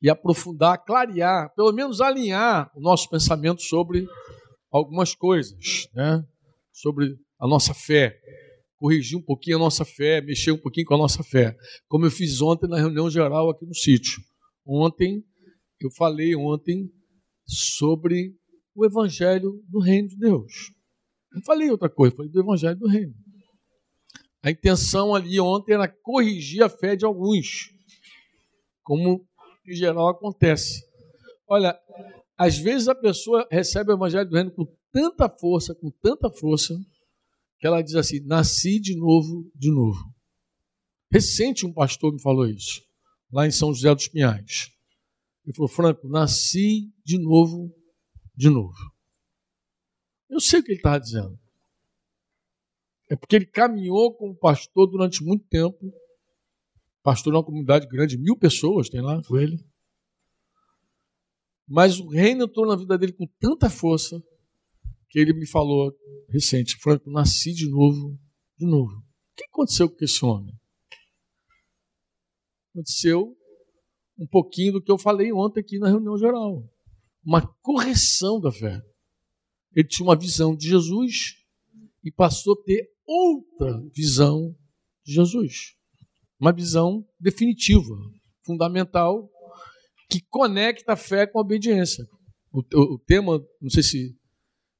e 0.00 0.08
aprofundar, 0.08 0.82
clarear, 0.84 1.52
pelo 1.54 1.72
menos 1.72 2.00
alinhar 2.00 2.70
o 2.74 2.80
nosso 2.80 3.08
pensamento 3.08 3.62
sobre 3.62 4.08
algumas 4.72 5.14
coisas, 5.14 5.88
né? 5.94 6.24
sobre 6.72 7.16
a 7.38 7.46
nossa 7.46 7.74
fé 7.74 8.18
corrigir 8.82 9.16
um 9.16 9.22
pouquinho 9.22 9.58
a 9.58 9.60
nossa 9.60 9.84
fé, 9.84 10.20
mexer 10.20 10.50
um 10.50 10.58
pouquinho 10.58 10.84
com 10.84 10.94
a 10.94 10.98
nossa 10.98 11.22
fé, 11.22 11.56
como 11.86 12.04
eu 12.04 12.10
fiz 12.10 12.42
ontem 12.42 12.68
na 12.68 12.76
reunião 12.76 13.08
geral 13.08 13.48
aqui 13.48 13.64
no 13.64 13.72
sítio. 13.72 14.20
Ontem, 14.66 15.24
eu 15.80 15.88
falei 15.92 16.34
ontem 16.34 16.90
sobre 17.46 18.34
o 18.74 18.84
evangelho 18.84 19.62
do 19.68 19.78
reino 19.78 20.08
de 20.08 20.16
Deus. 20.18 20.72
Não 21.32 21.40
falei 21.42 21.70
outra 21.70 21.88
coisa, 21.88 22.16
falei 22.16 22.32
do 22.32 22.40
evangelho 22.40 22.76
do 22.76 22.88
reino. 22.88 23.14
A 24.42 24.50
intenção 24.50 25.14
ali 25.14 25.38
ontem 25.38 25.74
era 25.74 25.86
corrigir 25.86 26.64
a 26.64 26.68
fé 26.68 26.96
de 26.96 27.04
alguns, 27.04 27.72
como 28.82 29.24
em 29.64 29.76
geral 29.76 30.08
acontece. 30.08 30.84
Olha, 31.46 31.78
às 32.36 32.58
vezes 32.58 32.88
a 32.88 32.94
pessoa 32.94 33.46
recebe 33.50 33.90
o 33.90 33.94
evangelho 33.94 34.28
do 34.28 34.34
reino 34.34 34.50
com 34.50 34.66
tanta 34.90 35.28
força, 35.28 35.74
com 35.74 35.90
tanta 35.90 36.30
força, 36.30 36.74
que 37.58 37.66
ela 37.66 37.82
diz 37.82 37.94
assim: 37.94 38.20
nasci 38.20 38.80
de 38.80 38.96
novo, 38.96 39.50
de 39.54 39.70
novo. 39.70 40.00
Recente 41.10 41.66
um 41.66 41.72
pastor 41.72 42.12
me 42.12 42.20
falou 42.20 42.46
isso, 42.46 42.82
lá 43.30 43.46
em 43.46 43.50
São 43.50 43.72
José 43.72 43.94
dos 43.94 44.08
Pinhais. 44.08 44.70
Ele 45.44 45.54
falou: 45.54 45.68
Franco, 45.68 46.08
nasci 46.08 46.92
de 47.04 47.18
novo, 47.18 47.74
de 48.34 48.48
novo. 48.48 48.76
Eu 50.28 50.40
sei 50.40 50.60
o 50.60 50.64
que 50.64 50.70
ele 50.70 50.78
estava 50.78 50.98
dizendo. 50.98 51.38
É 53.10 53.16
porque 53.16 53.36
ele 53.36 53.44
caminhou 53.44 54.14
como 54.14 54.34
pastor 54.34 54.90
durante 54.90 55.22
muito 55.22 55.46
tempo. 55.46 55.92
Pastor 57.02 57.32
numa 57.32 57.44
comunidade 57.44 57.86
grande, 57.86 58.16
mil 58.16 58.38
pessoas 58.38 58.88
tem 58.88 59.02
lá 59.02 59.22
com 59.22 59.36
ele. 59.36 59.62
Mas 61.72 61.98
o 61.98 62.06
reino 62.06 62.44
entrou 62.44 62.66
na 62.66 62.76
vida 62.76 62.98
dele 62.98 63.14
com 63.14 63.26
tanta 63.40 63.70
força 63.70 64.22
que 65.08 65.18
ele 65.18 65.32
me 65.32 65.46
falou 65.46 65.90
recente, 66.28 66.76
Franco, 66.76 67.10
nasci 67.10 67.50
de 67.54 67.66
novo, 67.66 68.20
de 68.58 68.66
novo. 68.66 68.92
O 68.92 69.34
que 69.34 69.44
aconteceu 69.44 69.88
com 69.88 70.04
esse 70.04 70.22
homem? 70.22 70.54
Aconteceu 72.70 73.34
um 74.18 74.26
pouquinho 74.26 74.74
do 74.74 74.82
que 74.82 74.92
eu 74.92 74.98
falei 74.98 75.32
ontem 75.32 75.60
aqui 75.60 75.78
na 75.78 75.88
reunião 75.88 76.18
geral. 76.18 76.62
Uma 77.24 77.40
correção 77.62 78.38
da 78.38 78.52
fé. 78.52 78.82
Ele 79.74 79.88
tinha 79.88 80.06
uma 80.06 80.16
visão 80.16 80.54
de 80.54 80.68
Jesus 80.68 81.38
e 82.04 82.12
passou 82.12 82.52
a 82.52 82.64
ter 82.64 82.86
outra 83.06 83.82
visão 83.94 84.54
de 85.02 85.14
Jesus. 85.14 85.74
Uma 86.38 86.52
visão 86.52 87.08
definitiva, 87.18 87.94
fundamental, 88.42 89.31
que 90.12 90.26
conecta 90.28 90.92
a 90.92 90.96
fé 90.96 91.26
com 91.26 91.38
a 91.38 91.42
obediência. 91.42 92.04
O, 92.52 92.60
o, 92.60 92.94
o 92.94 92.98
tema, 92.98 93.42
não 93.60 93.70
sei 93.70 93.82
se 93.82 94.14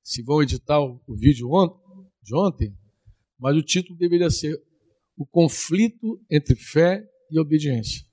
se 0.02 0.22
vão 0.22 0.42
editar 0.42 0.80
o, 0.80 1.00
o 1.06 1.14
vídeo 1.14 1.48
de 2.22 2.34
ontem, 2.34 2.76
mas 3.38 3.56
o 3.56 3.62
título 3.62 3.96
deveria 3.96 4.30
ser 4.30 4.60
O 5.16 5.24
conflito 5.24 6.20
entre 6.30 6.56
fé 6.56 7.04
e 7.30 7.38
obediência. 7.38 8.04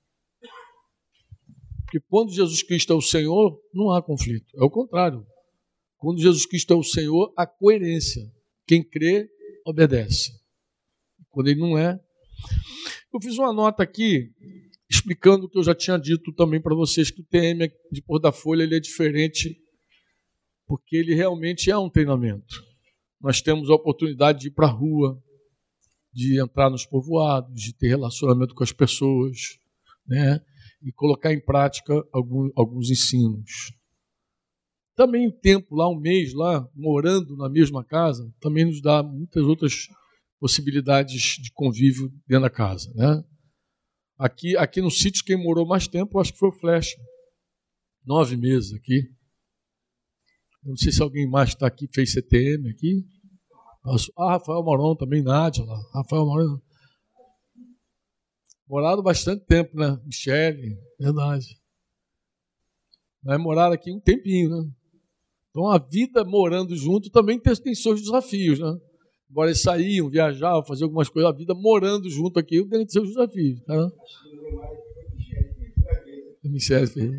Porque 1.84 2.00
quando 2.08 2.32
Jesus 2.32 2.62
Cristo 2.62 2.92
é 2.92 2.96
o 2.96 3.00
Senhor, 3.00 3.60
não 3.74 3.90
há 3.90 4.00
conflito. 4.00 4.46
É 4.56 4.62
o 4.62 4.70
contrário. 4.70 5.26
Quando 5.96 6.20
Jesus 6.20 6.46
Cristo 6.46 6.72
é 6.72 6.76
o 6.76 6.84
Senhor, 6.84 7.32
há 7.36 7.46
coerência. 7.46 8.22
Quem 8.66 8.82
crê, 8.82 9.28
obedece. 9.66 10.30
Quando 11.30 11.48
ele 11.48 11.58
não 11.58 11.76
é. 11.76 11.98
Eu 13.12 13.20
fiz 13.20 13.36
uma 13.36 13.52
nota 13.52 13.82
aqui 13.82 14.32
explicando 14.90 15.46
o 15.46 15.48
que 15.48 15.56
eu 15.56 15.62
já 15.62 15.74
tinha 15.74 15.96
dito 15.96 16.32
também 16.32 16.60
para 16.60 16.74
vocês, 16.74 17.10
que 17.10 17.20
o 17.20 17.24
TM 17.24 17.70
de 17.92 18.02
Pôr 18.02 18.18
da 18.18 18.32
Folha 18.32 18.64
ele 18.64 18.76
é 18.76 18.80
diferente 18.80 19.56
porque 20.66 20.96
ele 20.96 21.14
realmente 21.14 21.70
é 21.70 21.78
um 21.78 21.90
treinamento. 21.90 22.64
Nós 23.20 23.40
temos 23.40 23.70
a 23.70 23.74
oportunidade 23.74 24.40
de 24.40 24.48
ir 24.48 24.50
para 24.52 24.66
a 24.66 24.70
rua, 24.70 25.20
de 26.12 26.40
entrar 26.40 26.70
nos 26.70 26.86
povoados, 26.86 27.60
de 27.60 27.72
ter 27.74 27.88
relacionamento 27.88 28.54
com 28.54 28.62
as 28.64 28.72
pessoas, 28.72 29.58
né? 30.06 30.40
e 30.82 30.90
colocar 30.92 31.32
em 31.32 31.40
prática 31.40 31.92
alguns, 32.12 32.50
alguns 32.56 32.90
ensinos. 32.90 33.72
Também 34.96 35.28
o 35.28 35.32
tempo 35.32 35.74
lá, 35.74 35.88
um 35.88 35.98
mês 35.98 36.32
lá, 36.34 36.66
morando 36.74 37.36
na 37.36 37.48
mesma 37.48 37.84
casa, 37.84 38.32
também 38.40 38.64
nos 38.64 38.80
dá 38.80 39.02
muitas 39.02 39.44
outras 39.44 39.88
possibilidades 40.38 41.36
de 41.40 41.52
convívio 41.52 42.08
dentro 42.26 42.42
da 42.42 42.50
casa. 42.50 42.92
Né? 42.94 43.24
Aqui, 44.20 44.54
aqui 44.54 44.82
no 44.82 44.90
sítio, 44.90 45.24
quem 45.24 45.42
morou 45.42 45.66
mais 45.66 45.88
tempo, 45.88 46.20
acho 46.20 46.34
que 46.34 46.38
foi 46.38 46.50
o 46.50 46.52
Flecha. 46.52 46.94
Nove 48.04 48.36
meses 48.36 48.74
aqui. 48.74 49.10
Eu 50.62 50.68
não 50.68 50.76
sei 50.76 50.92
se 50.92 51.02
alguém 51.02 51.26
mais 51.26 51.48
está 51.48 51.66
aqui, 51.66 51.88
fez 51.90 52.12
CTM 52.12 52.68
aqui. 52.68 53.02
Ah, 54.18 54.32
Rafael 54.32 54.62
Moron 54.62 54.94
também, 54.94 55.22
Nádia 55.22 55.64
lá. 55.64 55.80
Rafael 55.94 56.26
Moron. 56.26 56.60
Moraram 58.68 59.02
bastante 59.02 59.42
tempo, 59.46 59.74
né? 59.74 59.98
Michele, 60.04 60.78
verdade. 60.98 61.58
Mas 63.22 63.40
moraram 63.40 63.72
aqui 63.72 63.90
um 63.90 64.00
tempinho, 64.00 64.50
né? 64.50 64.70
Então 65.48 65.66
a 65.66 65.78
vida 65.78 66.24
morando 66.26 66.76
junto 66.76 67.08
também 67.08 67.40
tem, 67.40 67.56
tem 67.56 67.74
seus 67.74 68.02
desafios, 68.02 68.58
né? 68.58 68.78
Embora 69.30 69.48
eles 69.48 69.62
saíam, 69.62 70.10
viajavam, 70.10 70.64
faziam 70.64 70.86
algumas 70.86 71.08
coisas 71.08 71.30
da 71.30 71.36
vida, 71.38 71.54
morando 71.54 72.10
junto 72.10 72.38
aqui, 72.38 72.64
dentro 72.64 72.86
de 72.86 72.92
seus 72.92 73.08
desafios. 73.08 73.62
Tá? 73.62 73.92
Michele 76.42 76.86
fez. 76.88 77.12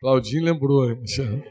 Claudinho 0.00 0.44
lembrou, 0.44 0.88
Michele. 0.96 1.42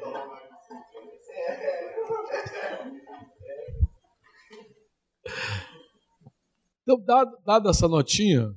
Então, 6.82 7.00
dada, 7.06 7.32
dada 7.46 7.70
essa 7.70 7.88
notinha, 7.88 8.54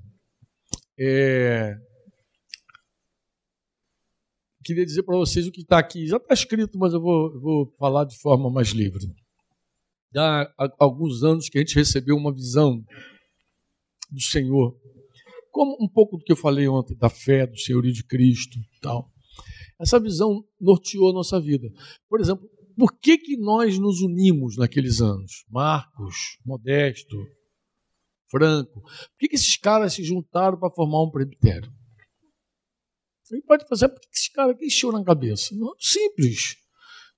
é, 0.99 1.77
queria 4.65 4.85
dizer 4.85 5.05
para 5.05 5.17
vocês 5.17 5.47
o 5.47 5.53
que 5.53 5.61
está 5.61 5.79
aqui. 5.79 6.09
Já 6.09 6.17
está 6.17 6.35
escrito, 6.35 6.77
mas 6.77 6.93
eu 6.93 7.01
vou, 7.01 7.41
vou 7.41 7.75
falar 7.79 8.05
de 8.05 8.19
forma 8.19 8.51
mais 8.51 8.71
livre. 8.71 9.07
Há 10.15 10.53
alguns 10.79 11.23
anos 11.23 11.49
que 11.49 11.59
a 11.59 11.61
gente 11.61 11.75
recebeu 11.75 12.17
uma 12.17 12.33
visão 12.33 12.85
do 14.11 14.21
Senhor, 14.21 14.79
como 15.51 15.77
um 15.81 15.89
pouco 15.89 16.17
do 16.17 16.25
que 16.25 16.33
eu 16.33 16.37
falei 16.37 16.69
ontem, 16.69 16.97
da 16.97 17.09
fé, 17.09 17.47
do 17.47 17.59
Senhorio 17.59 17.93
de 17.93 18.05
Cristo 18.05 18.59
tal. 18.81 19.11
Essa 19.79 20.01
visão 20.01 20.45
norteou 20.61 21.11
a 21.11 21.13
nossa 21.13 21.41
vida. 21.41 21.69
Por 22.09 22.21
exemplo, 22.21 22.49
por 22.77 22.99
que, 22.99 23.19
que 23.19 23.37
nós 23.37 23.79
nos 23.79 24.01
unimos 24.01 24.57
naqueles 24.57 25.01
anos? 25.01 25.45
Marcos, 25.49 26.39
Modesto, 26.45 27.17
Franco. 28.31 28.81
Por 28.83 29.19
que, 29.19 29.29
que 29.29 29.37
esses 29.37 29.57
caras 29.57 29.95
se 29.95 30.05
juntaram 30.05 30.59
para 30.59 30.71
formar 30.71 31.03
um 31.03 31.11
presbitério? 31.11 31.73
Ele 33.31 33.43
pode 33.43 33.67
fazer, 33.67 33.89
por 33.89 34.01
que 34.01 34.09
esse 34.13 34.33
cara 34.33 34.53
aqui 34.53 34.67
encheu 34.67 34.93
na 34.93 35.03
cabeça? 35.03 35.55
Não, 35.55 35.75
simples. 35.79 36.57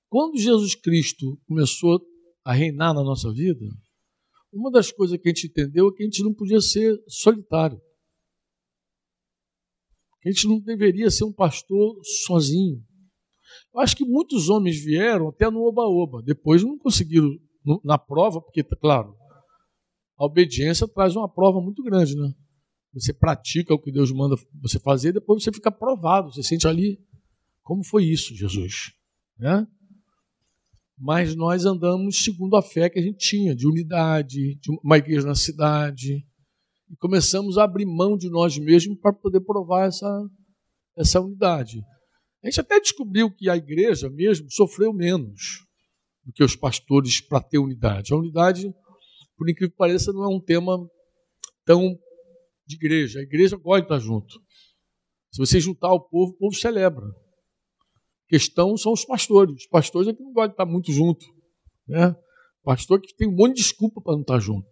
Quando 0.09 0.39
Jesus 0.39 0.75
Cristo 0.75 1.39
começou 1.47 2.01
a 2.49 2.55
reinar 2.55 2.95
na 2.95 3.05
nossa 3.05 3.31
vida, 3.31 3.67
uma 4.51 4.71
das 4.71 4.91
coisas 4.91 5.19
que 5.21 5.29
a 5.29 5.31
gente 5.31 5.49
entendeu 5.49 5.87
é 5.87 5.93
que 5.93 6.03
a 6.03 6.07
gente 6.07 6.23
não 6.23 6.33
podia 6.33 6.63
ser 6.63 6.99
solitário. 7.07 7.79
Que 10.23 10.31
a 10.31 10.33
gente 10.33 10.49
não 10.49 10.59
deveria 10.59 11.11
ser 11.11 11.25
um 11.25 11.33
pastor 11.33 12.01
sozinho. 12.25 12.83
Eu 13.75 13.81
acho 13.81 13.95
que 13.95 14.03
muitos 14.03 14.49
homens 14.49 14.83
vieram 14.83 15.29
até 15.29 15.51
no 15.51 15.61
oba-oba, 15.61 16.23
depois 16.23 16.63
não 16.63 16.79
conseguiram 16.79 17.29
na 17.85 17.99
prova, 17.99 18.41
porque, 18.41 18.65
claro, 18.65 19.15
a 20.17 20.25
obediência 20.25 20.89
traz 20.89 21.15
uma 21.15 21.29
prova 21.29 21.61
muito 21.61 21.83
grande, 21.83 22.17
né? 22.17 22.33
Você 22.95 23.13
pratica 23.13 23.75
o 23.75 23.79
que 23.79 23.93
Deus 23.93 24.11
manda 24.11 24.37
você 24.63 24.79
fazer, 24.79 25.13
depois 25.13 25.45
você 25.45 25.53
fica 25.53 25.71
provado, 25.71 26.33
você 26.33 26.43
sente 26.43 26.67
ali 26.67 26.99
como 27.63 27.85
foi 27.85 28.07
isso, 28.07 28.35
Jesus, 28.35 28.95
né? 29.39 29.69
Mas 31.01 31.35
nós 31.37 31.65
andamos 31.65 32.25
segundo 32.25 32.57
a 32.57 32.63
fé 32.63 32.91
que 32.91 32.99
a 32.99 33.03
gente 33.03 33.19
tinha, 33.19 33.55
de 33.55 33.67
unidade, 33.67 34.57
de 34.57 34.71
uma 34.83 34.99
igreja 34.99 35.27
na 35.27 35.35
cidade, 35.35 36.27
e 36.91 36.97
começamos 36.97 37.57
a 37.57 37.65
abrir 37.65 37.87
mão 37.87 38.17
de 38.17 38.29
nós 38.29 38.59
mesmos 38.59 38.99
para 38.99 39.13
poder 39.13 39.41
provar 39.41 39.87
essa, 39.87 40.29
essa 40.97 41.21
unidade. 41.21 41.83
A 42.43 42.49
gente 42.49 42.61
até 42.61 42.81
descobriu 42.81 43.31
que 43.31 43.49
a 43.49 43.57
igreja 43.57 44.09
mesmo 44.11 44.51
sofreu 44.51 44.93
menos 44.93 45.65
do 46.25 46.33
que 46.33 46.43
os 46.43 46.57
pastores 46.57 47.21
para 47.21 47.41
ter 47.41 47.59
unidade. 47.59 48.13
A 48.13 48.17
unidade, 48.17 48.73
por 49.37 49.49
incrível 49.49 49.71
que 49.71 49.77
pareça, 49.77 50.13
não 50.13 50.25
é 50.25 50.29
um 50.29 50.41
tema 50.41 50.79
tão 51.65 51.99
de 52.67 52.77
igreja. 52.77 53.21
A 53.21 53.23
igreja 53.23 53.57
gosta 53.57 53.81
de 53.81 53.87
estar 53.87 53.99
junto. 53.99 54.41
Se 55.31 55.39
você 55.39 55.61
juntar 55.61 55.93
o 55.93 56.01
povo, 56.01 56.33
o 56.33 56.37
povo 56.37 56.55
celebra. 56.55 57.07
Questão 58.29 58.77
são 58.77 58.93
os 58.93 59.05
pastores. 59.05 59.55
Os 59.57 59.67
pastores 59.67 60.09
é 60.09 60.13
que 60.13 60.23
não 60.23 60.33
gostam 60.33 60.49
de 60.49 60.55
estar 60.55 60.67
muito 60.67 60.93
junto. 60.93 61.25
Né? 61.87 62.15
Pastor 62.63 63.01
que 63.01 63.15
tem 63.17 63.27
um 63.27 63.35
monte 63.35 63.57
de 63.57 63.63
desculpa 63.63 64.01
para 64.01 64.13
não 64.13 64.21
estar 64.21 64.39
junto. 64.39 64.69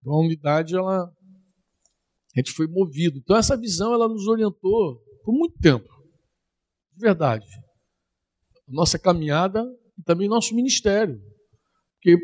Então 0.00 0.14
a 0.14 0.20
unidade, 0.20 0.76
ela, 0.76 1.04
a 1.04 2.38
gente 2.38 2.52
foi 2.52 2.66
movido. 2.68 3.18
Então 3.18 3.36
essa 3.36 3.56
visão 3.56 3.92
ela 3.92 4.08
nos 4.08 4.26
orientou 4.28 5.02
por 5.24 5.32
muito 5.34 5.58
tempo. 5.58 5.88
De 6.94 7.00
verdade. 7.00 7.46
Nossa 8.68 8.98
caminhada 8.98 9.64
e 9.98 10.02
também 10.02 10.28
nosso 10.28 10.54
ministério. 10.54 11.20
Porque 11.96 12.16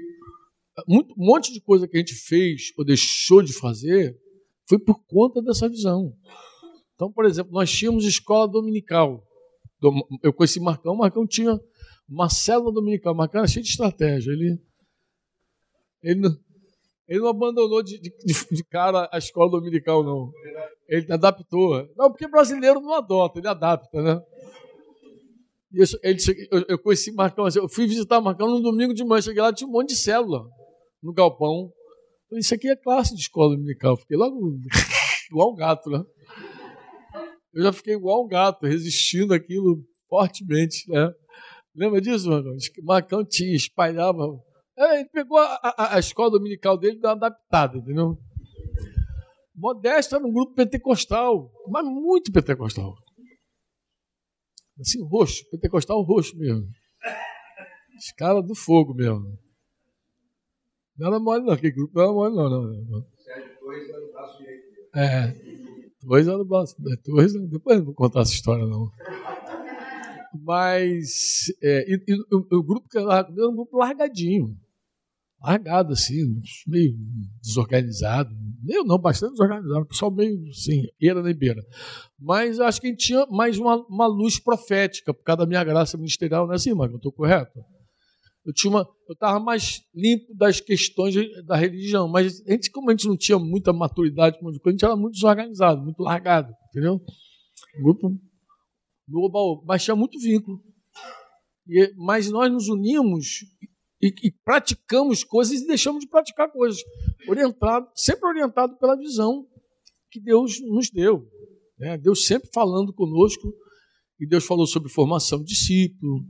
muito, 0.86 1.12
um 1.18 1.26
monte 1.26 1.52
de 1.52 1.60
coisa 1.60 1.88
que 1.88 1.96
a 1.96 2.00
gente 2.00 2.14
fez 2.14 2.72
ou 2.78 2.84
deixou 2.84 3.42
de 3.42 3.52
fazer 3.52 4.16
foi 4.68 4.78
por 4.78 5.02
conta 5.06 5.42
dessa 5.42 5.68
visão. 5.68 6.12
Então, 6.94 7.10
por 7.10 7.24
exemplo, 7.24 7.52
nós 7.52 7.70
tínhamos 7.70 8.04
escola 8.04 8.48
dominical. 8.48 9.22
Eu 10.22 10.32
conheci 10.32 10.60
Marcão, 10.60 10.94
o 10.94 10.98
Marcão 10.98 11.26
tinha 11.26 11.58
uma 12.08 12.28
célula 12.28 12.72
dominical. 12.72 13.14
Marcão 13.14 13.40
era 13.40 13.48
cheio 13.48 13.64
de 13.64 13.70
estratégia. 13.70 14.30
Ele, 14.30 14.58
ele, 16.02 16.20
não, 16.20 16.30
ele 17.08 17.20
não 17.20 17.28
abandonou 17.28 17.82
de, 17.82 18.00
de, 18.00 18.10
de, 18.50 18.64
cara 18.64 19.08
a 19.12 19.18
escola 19.18 19.50
dominical, 19.50 20.02
não. 20.02 20.30
Ele 20.88 21.12
adaptou. 21.12 21.86
Não, 21.96 22.10
porque 22.10 22.28
brasileiro 22.28 22.80
não 22.80 22.94
adota, 22.94 23.38
ele 23.38 23.48
adapta, 23.48 24.00
né? 24.00 24.20
E 25.72 25.80
eu, 25.80 25.86
ele, 26.02 26.18
eu, 26.50 26.64
eu 26.68 26.78
conheci 26.78 27.12
Marcão, 27.12 27.44
assim, 27.44 27.58
eu 27.58 27.68
fui 27.68 27.86
visitar 27.86 28.20
Marcão 28.20 28.48
no 28.48 28.62
domingo 28.62 28.94
de 28.94 29.04
manhã, 29.04 29.20
cheguei 29.20 29.42
lá, 29.42 29.52
tinha 29.52 29.68
um 29.68 29.72
monte 29.72 29.90
de 29.90 29.96
célula 29.96 30.48
no 31.02 31.12
galpão. 31.12 31.70
Isso 32.32 32.54
aqui 32.54 32.68
é 32.68 32.76
classe 32.76 33.14
de 33.14 33.20
escola 33.20 33.54
dominical. 33.54 33.96
Fiquei 33.96 34.16
logo 34.16 34.58
igual 35.30 35.52
um 35.52 35.56
gato, 35.56 35.90
né? 35.90 36.02
Eu 37.56 37.62
já 37.62 37.72
fiquei 37.72 37.94
igual 37.94 38.22
um 38.22 38.28
gato, 38.28 38.66
resistindo 38.66 39.32
aquilo 39.32 39.82
fortemente, 40.10 40.84
né? 40.90 41.10
Lembra 41.74 42.02
disso, 42.02 42.28
mano? 42.28 42.54
Marcão 42.82 43.24
tinha, 43.24 43.56
espalhava. 43.56 44.22
É, 44.76 45.00
ele 45.00 45.08
pegou 45.08 45.38
a, 45.38 45.58
a, 45.62 45.96
a, 45.96 45.98
escola 45.98 46.32
dominical 46.32 46.76
dele 46.76 46.98
e 46.98 47.00
deu 47.00 47.08
uma 47.08 47.16
adaptada, 47.16 47.78
entendeu? 47.78 48.18
Modesto 49.54 50.16
era 50.16 50.26
um 50.26 50.32
grupo 50.34 50.54
pentecostal, 50.54 51.50
mas 51.70 51.82
muito 51.86 52.30
pentecostal. 52.30 52.94
Assim, 54.78 55.02
roxo, 55.08 55.48
pentecostal 55.50 56.02
roxo 56.02 56.36
mesmo. 56.36 56.68
Os 57.96 58.12
caras 58.18 58.46
do 58.46 58.54
fogo 58.54 58.92
mesmo. 58.92 59.34
Não 60.98 61.06
era 61.08 61.18
mole, 61.18 61.42
não. 61.42 61.54
Aquele 61.54 61.72
grupo 61.72 61.94
não 61.94 62.02
era 62.02 62.12
mole, 62.12 62.36
não. 62.36 62.50
não, 62.50 62.84
não. 62.84 63.06
É. 64.94 65.55
Dois 66.06 66.28
era 66.28 66.38
o 66.38 66.44
braço. 66.44 66.76
Dois, 67.04 67.32
depois 67.50 67.78
não 67.78 67.86
vou 67.86 67.94
contar 67.94 68.20
essa 68.20 68.32
história, 68.32 68.64
não. 68.64 68.88
Mas 70.44 71.46
é, 71.60 71.84
e, 71.92 72.04
e, 72.06 72.14
o, 72.32 72.58
o, 72.58 72.62
grupo 72.62 72.88
que 72.88 72.96
eu 72.96 73.10
era 73.10 73.26
um 73.28 73.56
grupo 73.56 73.76
largadinho. 73.76 74.56
Largado, 75.42 75.92
assim, 75.92 76.40
meio 76.66 76.96
desorganizado. 77.42 78.30
Eu 78.68 78.84
não, 78.84 78.98
bastante 78.98 79.32
desorganizado. 79.32 79.86
Pessoal 79.86 80.12
meio, 80.12 80.48
assim, 80.48 80.84
eira 81.00 81.20
nem 81.22 81.34
beira. 81.34 81.62
Mas 82.18 82.60
acho 82.60 82.80
que 82.80 82.86
a 82.86 82.90
gente 82.90 83.04
tinha 83.04 83.26
mais 83.26 83.58
uma, 83.58 83.76
uma 83.86 84.06
luz 84.06 84.38
profética 84.38 85.12
por 85.12 85.24
causa 85.24 85.38
da 85.38 85.46
minha 85.46 85.64
graça 85.64 85.96
ministerial, 85.96 86.46
não 86.46 86.52
é 86.52 86.56
assim, 86.56 86.72
mas 86.72 86.90
eu 86.90 86.96
estou 86.96 87.10
correto? 87.10 87.58
Eu 88.46 88.52
tinha 88.52 88.70
uma, 88.70 88.88
eu 89.08 89.12
estava 89.12 89.40
mais 89.40 89.82
limpo 89.92 90.32
das 90.32 90.60
questões 90.60 91.14
da 91.44 91.56
religião, 91.56 92.06
mas 92.06 92.40
a 92.46 92.52
gente, 92.52 92.70
como 92.70 92.88
a 92.88 92.92
gente 92.92 93.08
não 93.08 93.16
tinha 93.16 93.38
muita 93.40 93.72
maturidade, 93.72 94.38
a 94.40 94.70
gente 94.70 94.84
era 94.84 94.94
muito 94.94 95.14
desorganizado, 95.14 95.82
muito 95.82 96.00
largado, 96.00 96.54
entendeu? 96.70 97.00
Grupo 97.82 98.16
no 99.08 99.20
oba, 99.20 99.64
mas 99.66 99.82
tinha 99.82 99.96
muito 99.96 100.18
vínculo. 100.20 100.62
E, 101.68 101.92
mas 101.96 102.30
nós 102.30 102.52
nos 102.52 102.68
unimos 102.68 103.44
e, 104.00 104.14
e, 104.22 104.30
praticamos 104.44 105.24
coisas 105.24 105.60
e 105.60 105.66
deixamos 105.66 106.04
de 106.04 106.08
praticar 106.08 106.50
coisas, 106.52 106.80
orientado, 107.28 107.88
sempre 107.96 108.28
orientado 108.28 108.76
pela 108.78 108.96
visão 108.96 109.44
que 110.08 110.20
Deus 110.20 110.60
nos 110.60 110.88
deu. 110.88 111.28
Né? 111.78 111.98
Deus 111.98 112.26
sempre 112.26 112.48
falando 112.54 112.92
conosco, 112.92 113.52
e 114.20 114.26
Deus 114.26 114.46
falou 114.46 114.66
sobre 114.66 114.88
formação 114.88 115.40
de 115.40 115.46
discípulo, 115.46 116.24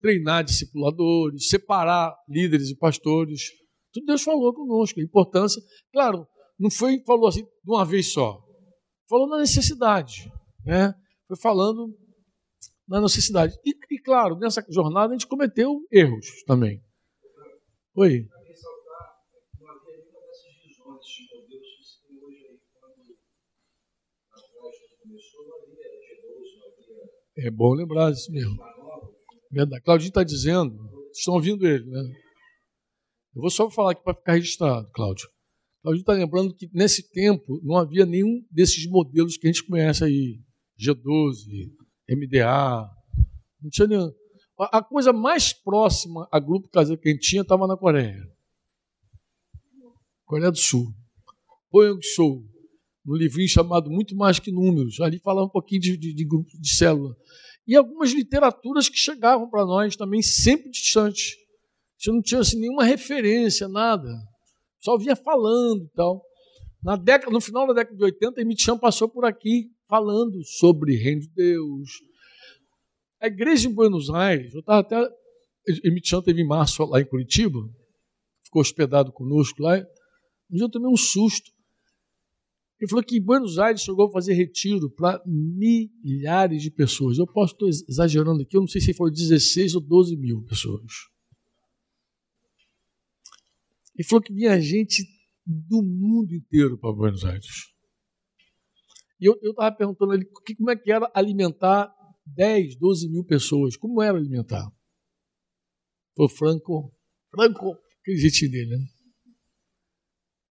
treinar 0.00 0.44
discipuladores, 0.44 1.48
separar 1.48 2.14
líderes 2.28 2.70
e 2.70 2.76
pastores. 2.76 3.50
Tudo 3.92 4.06
Deus 4.06 4.22
falou 4.22 4.52
conosco, 4.54 5.00
a 5.00 5.02
importância. 5.02 5.62
Claro, 5.92 6.26
não 6.58 6.70
foi 6.70 7.02
falou 7.04 7.28
assim 7.28 7.42
de 7.42 7.70
uma 7.70 7.84
vez 7.84 8.12
só. 8.12 8.40
Falou 9.08 9.28
na 9.28 9.38
necessidade, 9.38 10.30
né? 10.64 10.94
Foi 11.26 11.36
falando 11.36 11.94
na 12.88 13.00
necessidade. 13.00 13.54
E, 13.64 13.70
e 13.90 13.98
claro, 14.00 14.36
nessa 14.36 14.64
jornada 14.68 15.12
a 15.12 15.16
gente 15.16 15.26
cometeu 15.26 15.80
erros 15.90 16.42
também. 16.46 16.82
Oi. 17.94 18.26
É 27.36 27.50
bom 27.50 27.72
lembrar 27.72 28.12
isso 28.12 28.30
mesmo. 28.30 28.79
Verdade. 29.50 29.82
Claudinho 29.82 30.08
está 30.08 30.22
dizendo, 30.22 30.78
estão 31.12 31.34
ouvindo 31.34 31.66
ele, 31.66 31.84
né? 31.84 32.00
Eu 33.34 33.42
vou 33.42 33.50
só 33.50 33.70
falar 33.70 33.92
aqui 33.92 34.02
para 34.02 34.14
ficar 34.14 34.34
registrado, 34.34 34.90
Cláudio. 34.92 35.28
Claudinho 35.82 36.02
está 36.02 36.12
lembrando 36.12 36.54
que 36.54 36.68
nesse 36.72 37.10
tempo 37.10 37.60
não 37.62 37.76
havia 37.76 38.06
nenhum 38.06 38.44
desses 38.50 38.86
modelos 38.86 39.36
que 39.36 39.46
a 39.46 39.52
gente 39.52 39.66
conhece 39.66 40.04
aí, 40.04 40.40
G12, 40.78 41.70
MDA, 42.08 42.88
não 43.60 43.70
tinha 43.70 43.86
nenhum. 43.86 44.12
a 44.58 44.82
coisa 44.82 45.12
mais 45.12 45.52
próxima 45.52 46.28
a 46.30 46.38
grupo 46.38 46.68
caseiro 46.68 47.00
que 47.00 47.08
a 47.08 47.12
gente 47.12 47.28
tinha 47.28 47.42
estava 47.42 47.66
na 47.66 47.76
Coreia. 47.76 48.20
Coreia 50.24 50.50
do 50.50 50.58
Sul. 50.58 50.94
Poyang 51.70 52.00
Show, 52.02 52.44
no 53.04 53.16
livrinho 53.16 53.48
chamado 53.48 53.90
Muito 53.90 54.16
Mais 54.16 54.38
Que 54.38 54.50
Números. 54.50 55.00
Ali 55.00 55.18
falava 55.20 55.46
um 55.46 55.50
pouquinho 55.50 55.80
de, 55.80 55.96
de, 55.96 56.14
de 56.14 56.24
grupo 56.24 56.48
de 56.52 56.74
célula. 56.74 57.16
E 57.66 57.76
algumas 57.76 58.12
literaturas 58.12 58.88
que 58.88 58.96
chegavam 58.96 59.48
para 59.48 59.64
nós 59.64 59.96
também, 59.96 60.22
sempre 60.22 60.70
distantes. 60.70 61.36
Gente 61.98 62.14
não 62.14 62.22
tinha 62.22 62.40
assim, 62.40 62.58
nenhuma 62.58 62.84
referência, 62.84 63.68
nada. 63.68 64.08
Só 64.78 64.96
via 64.96 65.14
falando 65.14 65.84
e 65.84 65.88
tal. 65.94 66.24
Na 66.82 66.96
década, 66.96 67.30
no 67.30 67.40
final 67.40 67.66
da 67.66 67.74
década 67.74 67.96
de 67.96 68.04
80, 68.04 68.40
Emitian 68.40 68.78
passou 68.78 69.08
por 69.08 69.24
aqui 69.24 69.70
falando 69.86 70.42
sobre 70.44 70.96
Reino 70.96 71.20
de 71.20 71.28
Deus. 71.28 71.90
A 73.20 73.26
igreja 73.26 73.68
em 73.68 73.74
Buenos 73.74 74.08
Aires, 74.08 74.54
eu 74.54 74.60
estava 74.60 74.80
até. 74.80 74.96
Emitian 75.84 76.22
teve 76.22 76.40
em 76.40 76.46
março 76.46 76.82
lá 76.86 77.00
em 77.00 77.04
Curitiba, 77.04 77.58
ficou 78.42 78.62
hospedado 78.62 79.12
conosco 79.12 79.62
lá. 79.62 79.76
Um 80.50 80.56
dia 80.56 80.64
eu 80.64 80.70
tomei 80.70 80.90
um 80.90 80.96
susto. 80.96 81.50
Ele 82.80 82.88
falou 82.88 83.04
que 83.04 83.18
em 83.18 83.22
Buenos 83.22 83.58
Aires 83.58 83.82
chegou 83.82 84.08
a 84.08 84.12
fazer 84.12 84.32
retiro 84.32 84.90
para 84.90 85.22
milhares 85.26 86.62
de 86.62 86.70
pessoas. 86.70 87.18
Eu 87.18 87.26
posso 87.26 87.52
estar 87.52 87.66
exagerando 87.90 88.42
aqui, 88.42 88.56
eu 88.56 88.62
não 88.62 88.68
sei 88.68 88.80
se 88.80 88.94
foi 88.94 89.10
16 89.10 89.74
ou 89.74 89.82
12 89.82 90.16
mil 90.16 90.42
pessoas. 90.44 90.90
Ele 93.94 94.08
falou 94.08 94.22
que 94.22 94.32
vinha 94.32 94.58
gente 94.58 95.04
do 95.44 95.82
mundo 95.82 96.32
inteiro 96.32 96.78
para 96.78 96.94
Buenos 96.94 97.22
Aires. 97.22 97.70
E 99.20 99.26
eu 99.26 99.34
estava 99.42 99.76
perguntando 99.76 100.12
a 100.12 100.14
ele 100.14 100.24
como 100.56 100.70
é 100.70 100.76
que 100.76 100.90
era 100.90 101.10
alimentar 101.14 101.94
10, 102.24 102.76
12 102.76 103.10
mil 103.10 103.24
pessoas. 103.24 103.76
Como 103.76 104.00
era 104.00 104.16
alimentar? 104.16 104.66
Foi 106.16 106.30
Franco, 106.30 106.94
Franco, 107.30 107.76
aquele 108.00 108.16
jeitinho 108.16 108.50
dele, 108.50 108.78
né? 108.78 108.86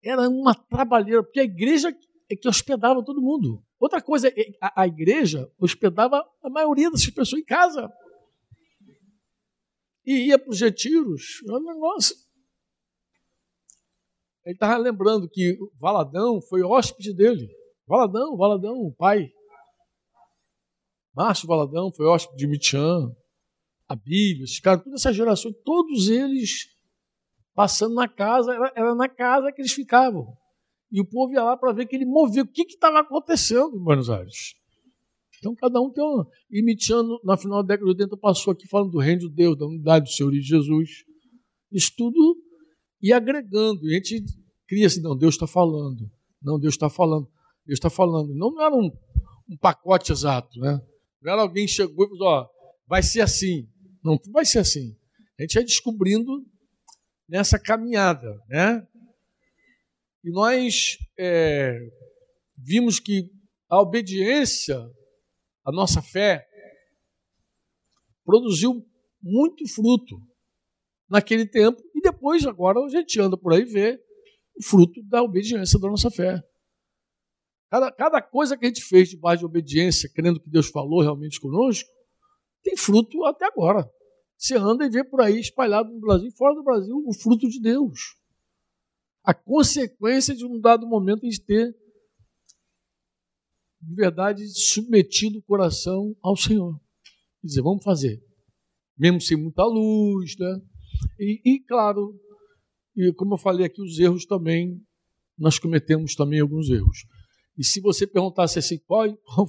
Era 0.05 0.29
uma 0.29 0.55
trabalheira, 0.55 1.23
porque 1.23 1.41
a 1.41 1.45
igreja 1.45 1.91
que 2.37 2.49
hospedava 2.49 3.05
todo 3.05 3.23
mundo. 3.23 3.63
Outra 3.79 4.03
coisa, 4.03 4.29
é, 4.29 4.53
a, 4.61 4.83
a 4.83 4.87
igreja 4.87 5.51
hospedava 5.59 6.25
a 6.43 6.51
maioria 6.51 6.91
dessas 6.91 7.11
pessoas 7.11 7.41
em 7.41 7.45
casa. 7.45 7.91
E 10.05 10.27
ia 10.27 10.39
para 10.39 10.51
os 10.51 10.61
retiros. 10.61 11.43
É 11.49 11.53
um 11.53 11.65
negócio. 11.65 12.17
Ele 14.45 14.55
estava 14.55 14.77
lembrando 14.79 15.29
que 15.29 15.59
Valadão 15.79 16.41
foi 16.41 16.63
hóspede 16.63 17.15
dele. 17.15 17.49
Valadão, 17.87 18.37
Valadão, 18.37 18.75
o 18.75 18.95
pai. 18.95 19.31
Márcio 21.15 21.49
Valadão 21.49 21.93
foi 21.93 22.07
hóspede 22.07 22.39
de 22.39 22.47
Mitian, 22.47 23.11
a 23.89 23.97
Bíblia, 23.97 24.45
esses 24.45 24.61
caras, 24.61 24.85
toda 24.85 24.97
essa 24.97 25.13
geração, 25.13 25.53
todos 25.65 26.09
eles 26.09 26.69
passando 27.55 27.95
na 27.95 28.07
casa, 28.07 28.55
era, 28.55 28.73
era 28.77 28.95
na 28.95 29.09
casa 29.09 29.51
que 29.51 29.61
eles 29.61 29.73
ficavam. 29.73 30.37
E 30.91 31.01
o 31.01 31.05
povo 31.05 31.33
ia 31.33 31.43
lá 31.43 31.57
para 31.57 31.73
ver 31.73 31.87
que 31.87 31.97
ele 31.97 32.07
movia. 32.07 32.43
O 32.43 32.47
que 32.47 32.63
estava 32.63 33.01
acontecendo 33.01 33.77
em 33.77 33.83
Buenos 33.83 34.09
Aires? 34.09 34.55
Então, 35.39 35.55
cada 35.55 35.81
um 35.81 35.91
tem 35.91 36.03
um. 36.03 36.25
E 36.51 36.63
Mitian, 36.63 37.03
na 37.25 37.37
final 37.37 37.63
da 37.63 37.75
década 37.75 37.85
de 37.85 38.03
80, 38.03 38.17
passou 38.17 38.53
aqui 38.53 38.67
falando 38.67 38.91
do 38.91 38.99
reino 38.99 39.21
de 39.21 39.31
Deus, 39.31 39.57
da 39.57 39.67
unidade 39.67 40.07
do 40.07 40.11
Senhor 40.11 40.35
e 40.35 40.41
de 40.41 40.47
Jesus. 40.47 41.05
Isso 41.71 41.93
tudo 41.97 42.37
e 43.03 43.13
agregando. 43.13 43.87
E 43.87 43.93
a 43.93 43.95
gente 43.95 44.25
cria 44.67 44.87
assim: 44.87 45.01
não, 45.01 45.17
Deus 45.17 45.35
está 45.35 45.47
falando. 45.47 46.11
Não, 46.43 46.59
Deus 46.59 46.75
está 46.75 46.89
falando. 46.89 47.29
Deus 47.67 47.79
está 47.79 47.91
falando. 47.91 48.35
Não, 48.35 48.51
não 48.51 48.63
era 48.63 48.75
um, 48.75 48.91
um, 49.49 49.57
pacote 49.57 50.11
exato, 50.13 50.59
né? 50.61 50.81
Não 51.23 51.33
era 51.33 51.43
alguém 51.43 51.69
chegou 51.69 52.07
e 52.07 52.09
falou: 52.09 52.29
ó, 52.29 52.49
vai 52.87 53.03
ser 53.03 53.21
assim. 53.21 53.69
Não, 54.03 54.19
vai 54.33 54.45
ser 54.45 54.61
assim. 54.61 54.97
A 55.39 55.43
gente 55.43 55.55
vai 55.55 55.65
descobrindo 55.65 56.45
nessa 57.29 57.59
caminhada, 57.59 58.41
né? 58.49 58.87
E 60.29 60.31
nós 60.31 60.99
é, 61.19 61.75
vimos 62.55 63.01
que 63.01 63.31
a 63.67 63.81
obediência, 63.81 64.77
a 65.65 65.73
nossa 65.73 66.03
fé, 66.03 66.47
produziu 68.23 68.87
muito 69.23 69.67
fruto 69.67 70.21
naquele 71.09 71.47
tempo 71.47 71.83
e 71.95 72.03
depois, 72.03 72.45
agora, 72.45 72.79
a 72.79 72.91
gente 72.91 73.19
anda 73.19 73.39
por 73.39 73.55
aí 73.55 73.65
vê 73.65 73.99
o 74.55 74.63
fruto 74.63 75.03
da 75.05 75.23
obediência 75.23 75.81
da 75.81 75.89
nossa 75.89 76.11
fé. 76.11 76.39
Cada, 77.71 77.91
cada 77.91 78.21
coisa 78.21 78.55
que 78.55 78.67
a 78.67 78.69
gente 78.69 78.83
fez 78.83 79.09
debaixo 79.09 79.39
de 79.39 79.47
obediência, 79.47 80.13
crendo 80.15 80.39
que 80.39 80.51
Deus 80.51 80.69
falou 80.69 81.01
realmente 81.01 81.41
conosco, 81.41 81.89
tem 82.63 82.77
fruto 82.77 83.25
até 83.25 83.47
agora. 83.47 83.91
Você 84.37 84.59
anda 84.59 84.85
e 84.85 84.91
vê 84.91 85.03
por 85.03 85.23
aí 85.23 85.41
espalhado 85.41 85.91
no 85.91 86.01
Brasil 86.01 86.31
fora 86.37 86.55
do 86.55 86.63
Brasil 86.63 87.03
o 87.07 87.15
fruto 87.15 87.49
de 87.49 87.63
Deus. 87.63 88.19
A 89.29 89.35
consequência 89.35 90.35
de 90.35 90.47
um 90.47 90.59
dado 90.59 90.87
momento 90.87 91.27
a 91.27 91.29
gente 91.29 91.45
ter, 91.45 91.77
de 93.79 93.95
verdade, 93.95 94.43
submetido 94.49 95.39
o 95.39 95.43
coração 95.43 96.17
ao 96.23 96.35
Senhor. 96.35 96.81
Quer 97.43 97.49
dizer, 97.49 97.61
vamos 97.61 97.85
fazer. 97.85 98.19
Mesmo 98.99 99.21
sem 99.21 99.37
muita 99.37 99.67
luz, 99.67 100.35
né? 100.39 100.63
E, 101.21 101.43
e 101.45 101.61
claro, 101.61 102.19
e 102.97 103.13
como 103.13 103.35
eu 103.35 103.39
falei 103.39 103.67
aqui, 103.67 103.83
os 103.83 103.99
erros 103.99 104.25
também, 104.25 104.81
nós 105.37 105.59
cometemos 105.59 106.15
também 106.15 106.41
alguns 106.41 106.71
erros. 106.71 107.05
E 107.59 107.63
se 107.63 107.83
você 107.83 108.07
perguntasse 108.07 108.59
assim, 108.59 108.79
qual, 108.87 109.15
qual, 109.27 109.47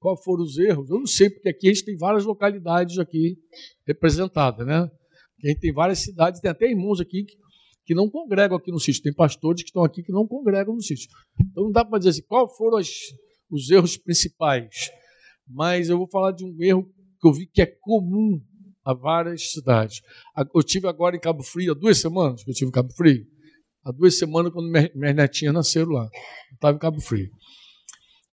qual 0.00 0.24
foram 0.24 0.42
os 0.42 0.58
erros, 0.58 0.90
eu 0.90 0.98
não 0.98 1.06
sei, 1.06 1.30
porque 1.30 1.50
aqui 1.50 1.68
a 1.68 1.72
gente 1.72 1.84
tem 1.84 1.96
várias 1.96 2.24
localidades 2.24 2.98
aqui 2.98 3.38
representadas, 3.86 4.66
né? 4.66 4.90
A 5.44 5.48
gente 5.48 5.60
tem 5.60 5.72
várias 5.72 6.00
cidades, 6.00 6.40
tem 6.40 6.50
até 6.50 6.68
irmãos 6.68 7.00
aqui 7.00 7.22
que, 7.22 7.36
que 7.84 7.94
não 7.94 8.08
congregam 8.08 8.56
aqui 8.56 8.70
no 8.70 8.80
sítio, 8.80 9.02
tem 9.02 9.12
pastores 9.12 9.62
que 9.62 9.68
estão 9.68 9.84
aqui 9.84 10.02
que 10.02 10.12
não 10.12 10.26
congregam 10.26 10.74
no 10.74 10.82
sítio. 10.82 11.08
Então 11.40 11.64
não 11.64 11.70
dá 11.70 11.84
para 11.84 11.98
dizer 11.98 12.10
assim, 12.10 12.22
qual 12.26 12.48
foram 12.48 12.78
as, 12.78 12.88
os 13.50 13.70
erros 13.70 13.96
principais, 13.96 14.90
mas 15.46 15.88
eu 15.88 15.98
vou 15.98 16.08
falar 16.08 16.32
de 16.32 16.44
um 16.44 16.56
erro 16.60 16.84
que 17.20 17.28
eu 17.28 17.32
vi 17.32 17.46
que 17.46 17.62
é 17.62 17.66
comum 17.66 18.40
a 18.84 18.92
várias 18.92 19.52
cidades. 19.52 20.00
Eu 20.54 20.62
tive 20.62 20.88
agora 20.88 21.16
em 21.16 21.20
Cabo 21.20 21.42
Frio, 21.42 21.72
há 21.72 21.74
duas 21.74 21.98
semanas 21.98 22.42
que 22.42 22.50
eu 22.50 22.54
tive 22.54 22.68
em 22.68 22.72
Cabo 22.72 22.92
Frio, 22.92 23.24
há 23.84 23.92
duas 23.92 24.18
semanas, 24.18 24.52
quando 24.52 24.70
minhas 24.70 25.16
netinhas 25.16 25.54
nasceram 25.54 25.90
lá. 25.90 26.04
Eu 26.04 26.54
estava 26.54 26.76
em 26.76 26.80
Cabo 26.80 27.00
Frio. 27.00 27.30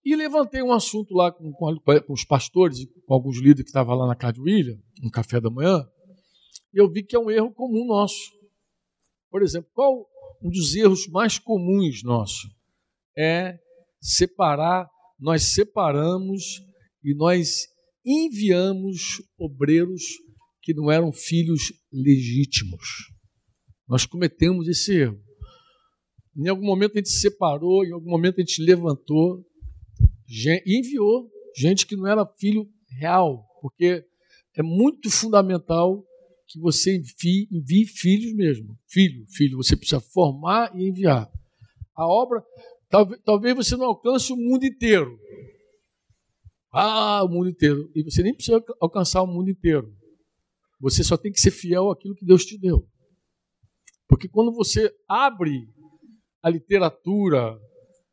E 0.05 0.17
levantei 0.17 0.63
um 0.63 0.73
assunto 0.73 1.15
lá 1.15 1.31
com, 1.31 1.53
com, 1.53 1.77
com 1.79 2.13
os 2.13 2.25
pastores, 2.25 2.79
com 3.07 3.15
alguns 3.15 3.37
líderes 3.37 3.65
que 3.65 3.71
estavam 3.71 3.95
lá 3.95 4.07
na 4.07 4.17
casa 4.17 4.41
William, 4.41 4.79
no 5.03 5.11
café 5.11 5.41
da 5.41 5.51
manhã, 5.51 5.85
e 6.73 6.81
eu 6.81 6.91
vi 6.91 7.03
que 7.03 7.17
é 7.17 7.19
um 7.19 7.31
erro 7.31 7.53
comum 7.53 7.87
nosso. 7.87 8.38
Por 9.31 9.43
exemplo, 9.43 9.71
qual 9.75 10.07
um 10.43 10.51
dos 10.51 10.75
erros 10.75 11.07
mais 11.09 11.39
comuns 11.39 12.03
nossos? 12.03 12.51
É 13.17 13.59
separar, 14.01 14.89
nós 15.19 15.43
separamos 15.55 16.63
e 17.05 17.15
nós 17.15 17.67
enviamos 18.05 19.23
obreiros 19.39 20.03
que 20.63 20.73
não 20.73 20.91
eram 20.91 21.13
filhos 21.13 21.73
legítimos. 21.93 23.09
Nós 23.89 24.07
cometemos 24.07 24.69
esse 24.69 24.95
erro. 24.95 25.21
Em 26.37 26.49
algum 26.49 26.65
momento 26.65 26.93
a 26.93 26.99
gente 26.99 27.11
se 27.11 27.21
separou, 27.21 27.85
em 27.85 27.93
algum 27.93 28.11
momento 28.11 28.37
a 28.37 28.41
gente 28.41 28.63
levantou 28.63 29.45
e 30.29 30.79
enviou 30.79 31.29
gente 31.57 31.87
que 31.87 31.97
não 31.97 32.07
era 32.07 32.27
filho 32.39 32.69
real, 33.01 33.45
porque 33.61 34.05
é 34.57 34.63
muito 34.63 35.11
fundamental 35.11 36.05
que 36.49 36.59
você 36.59 36.97
envie, 36.97 37.47
envie 37.53 37.87
filhos 37.87 38.33
mesmo. 38.35 38.77
Filho, 38.87 39.27
filho, 39.29 39.59
você 39.59 39.77
precisa 39.77 40.01
formar 40.01 40.75
e 40.75 40.89
enviar. 40.89 41.31
A 41.95 42.07
obra, 42.07 42.43
talvez, 42.89 43.21
talvez 43.23 43.55
você 43.55 43.77
não 43.77 43.87
alcance 43.87 44.33
o 44.33 44.37
mundo 44.37 44.65
inteiro. 44.65 45.19
Ah, 46.73 47.23
o 47.23 47.29
mundo 47.29 47.51
inteiro. 47.51 47.91
E 47.95 48.03
você 48.03 48.23
nem 48.23 48.35
precisa 48.35 48.65
alcançar 48.81 49.23
o 49.23 49.27
mundo 49.27 49.51
inteiro. 49.51 49.95
Você 50.81 51.05
só 51.05 51.17
tem 51.17 51.31
que 51.31 51.41
ser 51.41 51.51
fiel 51.51 51.91
àquilo 51.91 52.15
que 52.15 52.25
Deus 52.25 52.45
te 52.45 52.57
deu. 52.57 52.89
Porque 54.09 54.29
quando 54.29 54.53
você 54.53 54.95
abre 55.07 55.69
a 56.43 56.49
literatura, 56.49 57.61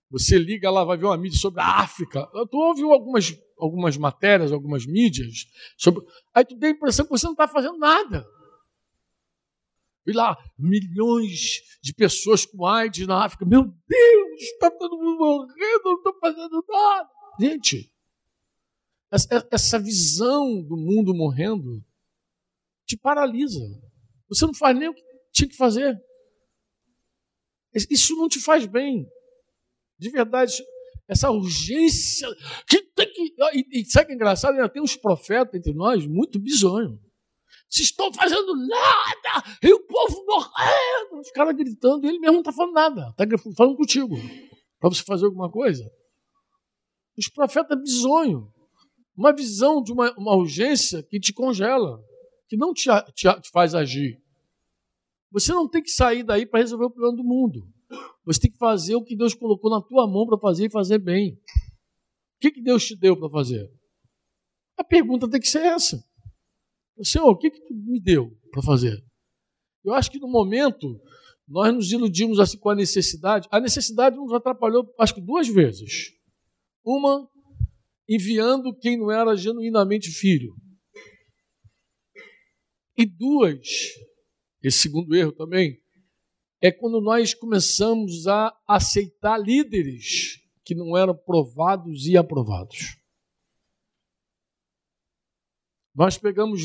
você 0.09 0.37
liga 0.37 0.69
lá, 0.69 0.83
vai 0.83 0.97
ver 0.97 1.05
uma 1.05 1.17
mídia 1.17 1.39
sobre 1.39 1.61
a 1.61 1.79
África. 1.79 2.27
Tu 2.49 2.57
ouviu 2.57 2.91
algumas, 2.91 3.37
algumas 3.57 3.97
matérias, 3.97 4.51
algumas 4.51 4.85
mídias 4.85 5.47
sobre. 5.77 6.05
Aí 6.33 6.45
tu 6.45 6.57
tem 6.57 6.69
a 6.69 6.73
impressão 6.73 7.05
que 7.05 7.11
você 7.11 7.25
não 7.25 7.33
está 7.33 7.47
fazendo 7.47 7.77
nada. 7.77 8.27
E 10.07 10.11
lá, 10.11 10.37
milhões 10.57 11.61
de 11.81 11.93
pessoas 11.93 12.45
com 12.45 12.65
AIDS 12.65 13.07
na 13.07 13.25
África. 13.25 13.43
Meu 13.45 13.63
Deus, 13.63 14.41
está 14.41 14.69
todo 14.69 14.97
mundo 14.97 15.17
morrendo, 15.17 15.83
não 15.83 15.97
estou 15.97 16.19
fazendo 16.19 16.65
nada. 16.69 17.09
Gente, 17.39 17.91
essa 19.51 19.79
visão 19.79 20.61
do 20.61 20.77
mundo 20.77 21.13
morrendo 21.13 21.83
te 22.85 22.95
paralisa. 22.95 23.59
Você 24.29 24.45
não 24.45 24.53
faz 24.53 24.77
nem 24.77 24.89
o 24.89 24.93
que 24.93 25.03
tinha 25.31 25.49
que 25.49 25.57
fazer. 25.57 25.99
Isso 27.73 28.15
não 28.15 28.29
te 28.29 28.39
faz 28.39 28.65
bem. 28.65 29.09
De 29.97 30.09
verdade, 30.09 30.63
essa 31.07 31.31
urgência 31.31 32.27
que 32.67 32.84
tem 32.95 33.11
que. 33.11 33.35
E, 33.53 33.81
e 33.81 33.85
sabe 33.85 34.07
que 34.07 34.11
é 34.13 34.15
engraçado? 34.15 34.53
Ainda 34.53 34.69
tem 34.69 34.81
uns 34.81 34.95
profetas 34.95 35.53
entre 35.53 35.73
nós 35.73 36.07
muito 36.07 36.39
bizonhos. 36.39 36.97
Vocês 37.69 37.89
estão 37.89 38.11
fazendo 38.13 38.55
nada! 38.55 39.43
E 39.61 39.73
o 39.73 39.79
povo 39.85 40.23
morrendo! 40.25 41.19
Os 41.19 41.31
caras 41.31 41.55
gritando, 41.55 42.05
e 42.05 42.09
ele 42.09 42.19
mesmo 42.19 42.33
não 42.33 42.39
está 42.41 42.53
falando 42.53 42.73
nada. 42.73 43.13
Está 43.19 43.25
falando 43.55 43.75
contigo. 43.75 44.15
Para 44.79 44.89
você 44.89 45.03
fazer 45.03 45.25
alguma 45.25 45.51
coisa. 45.51 45.83
Os 47.17 47.27
profetas 47.27 47.77
bizonho. 47.81 48.51
Uma 49.17 49.33
visão 49.33 49.81
de 49.81 49.91
uma, 49.91 50.13
uma 50.17 50.35
urgência 50.35 51.01
que 51.03 51.19
te 51.19 51.33
congela, 51.33 52.01
que 52.49 52.57
não 52.57 52.73
te, 52.73 52.89
te, 53.13 53.41
te 53.41 53.49
faz 53.49 53.73
agir. 53.73 54.21
Você 55.31 55.53
não 55.53 55.69
tem 55.69 55.81
que 55.81 55.89
sair 55.89 56.23
daí 56.23 56.45
para 56.45 56.59
resolver 56.59 56.85
o 56.85 56.91
problema 56.91 57.15
do 57.15 57.23
mundo. 57.23 57.67
Você 58.25 58.41
tem 58.41 58.51
que 58.51 58.57
fazer 58.57 58.95
o 58.95 59.03
que 59.03 59.15
Deus 59.15 59.33
colocou 59.33 59.69
na 59.69 59.81
tua 59.81 60.07
mão 60.07 60.25
para 60.25 60.37
fazer 60.37 60.65
e 60.65 60.71
fazer 60.71 60.97
bem. 60.99 61.39
O 62.35 62.39
que, 62.39 62.51
que 62.51 62.61
Deus 62.61 62.85
te 62.85 62.95
deu 62.95 63.17
para 63.17 63.29
fazer? 63.29 63.69
A 64.77 64.83
pergunta 64.83 65.29
tem 65.29 65.39
que 65.39 65.47
ser 65.47 65.63
essa. 65.63 66.03
Senhor, 67.03 67.29
o 67.29 67.37
que, 67.37 67.49
que 67.49 67.61
tu 67.61 67.73
me 67.73 67.99
deu 67.99 68.31
para 68.51 68.61
fazer? 68.61 69.03
Eu 69.83 69.93
acho 69.93 70.09
que 70.09 70.19
no 70.19 70.27
momento 70.27 70.99
nós 71.47 71.73
nos 71.73 71.91
iludimos 71.91 72.39
assim 72.39 72.57
com 72.57 72.69
a 72.69 72.75
necessidade. 72.75 73.47
A 73.51 73.59
necessidade 73.59 74.15
nos 74.15 74.33
atrapalhou, 74.33 74.93
acho 74.99 75.15
que 75.15 75.21
duas 75.21 75.47
vezes. 75.47 76.11
Uma, 76.83 77.29
enviando 78.07 78.75
quem 78.75 78.97
não 78.97 79.11
era 79.11 79.35
genuinamente 79.35 80.09
filho. 80.09 80.55
E 82.97 83.05
duas, 83.05 83.67
esse 84.63 84.79
segundo 84.79 85.15
erro 85.15 85.31
também, 85.31 85.77
é 86.61 86.71
quando 86.71 87.01
nós 87.01 87.33
começamos 87.33 88.25
a 88.27 88.55
aceitar 88.67 89.37
líderes 89.37 90.39
que 90.65 90.73
não 90.73 90.97
eram 90.97 91.15
provados 91.15 92.07
e 92.07 92.17
aprovados. 92.17 92.97
Nós 95.93 96.17
pegamos, 96.17 96.61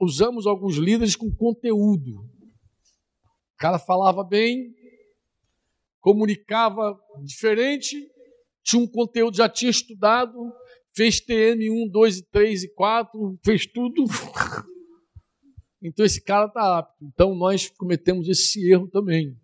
usamos 0.00 0.46
alguns 0.46 0.76
líderes 0.76 1.16
com 1.16 1.34
conteúdo. 1.34 2.20
O 2.20 3.56
cara 3.56 3.78
falava 3.78 4.22
bem, 4.22 4.72
comunicava 5.98 6.96
diferente, 7.24 7.96
tinha 8.62 8.80
um 8.80 8.86
conteúdo, 8.86 9.36
já 9.36 9.48
tinha 9.48 9.70
estudado, 9.70 10.38
fez 10.94 11.18
TM 11.18 11.70
1, 11.70 11.88
2, 11.88 12.20
3 12.30 12.64
e 12.64 12.74
4, 12.74 13.38
fez 13.44 13.66
tudo. 13.66 14.04
Então 15.80 16.04
esse 16.04 16.20
cara 16.20 16.46
está 16.46 16.78
apto. 16.78 17.04
Então 17.04 17.36
nós 17.36 17.68
cometemos 17.68 18.28
esse 18.28 18.68
erro 18.68 18.88
também 18.88 19.38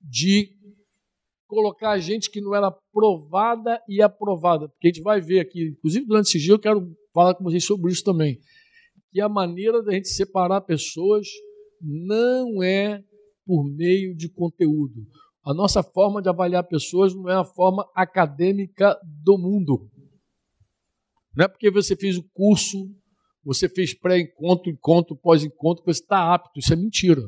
de 0.00 0.57
colocar 1.48 1.98
gente 1.98 2.30
que 2.30 2.40
não 2.40 2.54
era 2.54 2.70
provada 2.70 3.82
e 3.88 4.00
aprovada. 4.00 4.68
Porque 4.68 4.86
a 4.86 4.90
gente 4.90 5.02
vai 5.02 5.20
ver 5.20 5.40
aqui, 5.40 5.70
inclusive 5.70 6.06
durante 6.06 6.26
esse 6.28 6.38
dia 6.38 6.52
eu 6.52 6.58
quero 6.58 6.94
falar 7.12 7.34
com 7.34 7.42
vocês 7.42 7.64
sobre 7.64 7.90
isso 7.90 8.04
também. 8.04 8.38
Que 9.10 9.20
a 9.20 9.28
maneira 9.28 9.82
da 9.82 9.92
gente 9.92 10.08
separar 10.08 10.60
pessoas 10.60 11.26
não 11.80 12.62
é 12.62 13.02
por 13.44 13.64
meio 13.64 14.14
de 14.14 14.28
conteúdo. 14.28 15.06
A 15.44 15.52
nossa 15.52 15.82
forma 15.82 16.22
de 16.22 16.28
avaliar 16.28 16.62
pessoas 16.64 17.14
não 17.14 17.28
é 17.28 17.34
a 17.34 17.44
forma 17.44 17.88
acadêmica 17.94 18.96
do 19.02 19.36
mundo. 19.38 19.90
Não 21.34 21.46
é 21.46 21.48
porque 21.48 21.70
você 21.70 21.96
fez 21.96 22.16
o 22.18 22.22
curso 22.34 22.86
você 23.48 23.66
fez 23.66 23.94
pré-encontro, 23.94 24.70
encontro, 24.70 25.16
pós-encontro, 25.16 25.82
você 25.82 26.02
está 26.02 26.34
apto. 26.34 26.58
Isso 26.58 26.70
é 26.70 26.76
mentira. 26.76 27.22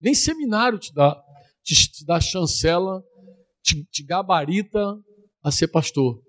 Nem 0.00 0.12
seminário 0.12 0.76
te 0.76 0.92
dá, 0.92 1.22
te, 1.62 1.74
te 1.74 2.04
dá 2.04 2.20
chancela, 2.20 3.00
te, 3.62 3.84
te 3.84 4.04
gabarita 4.04 4.80
a 5.42 5.50
ser 5.50 5.68
pastor. 5.68 6.22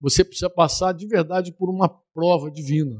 Você 0.00 0.24
precisa 0.24 0.48
passar 0.48 0.92
de 0.92 1.06
verdade 1.06 1.52
por 1.52 1.68
uma 1.68 1.88
prova 2.12 2.50
divina. 2.50 2.96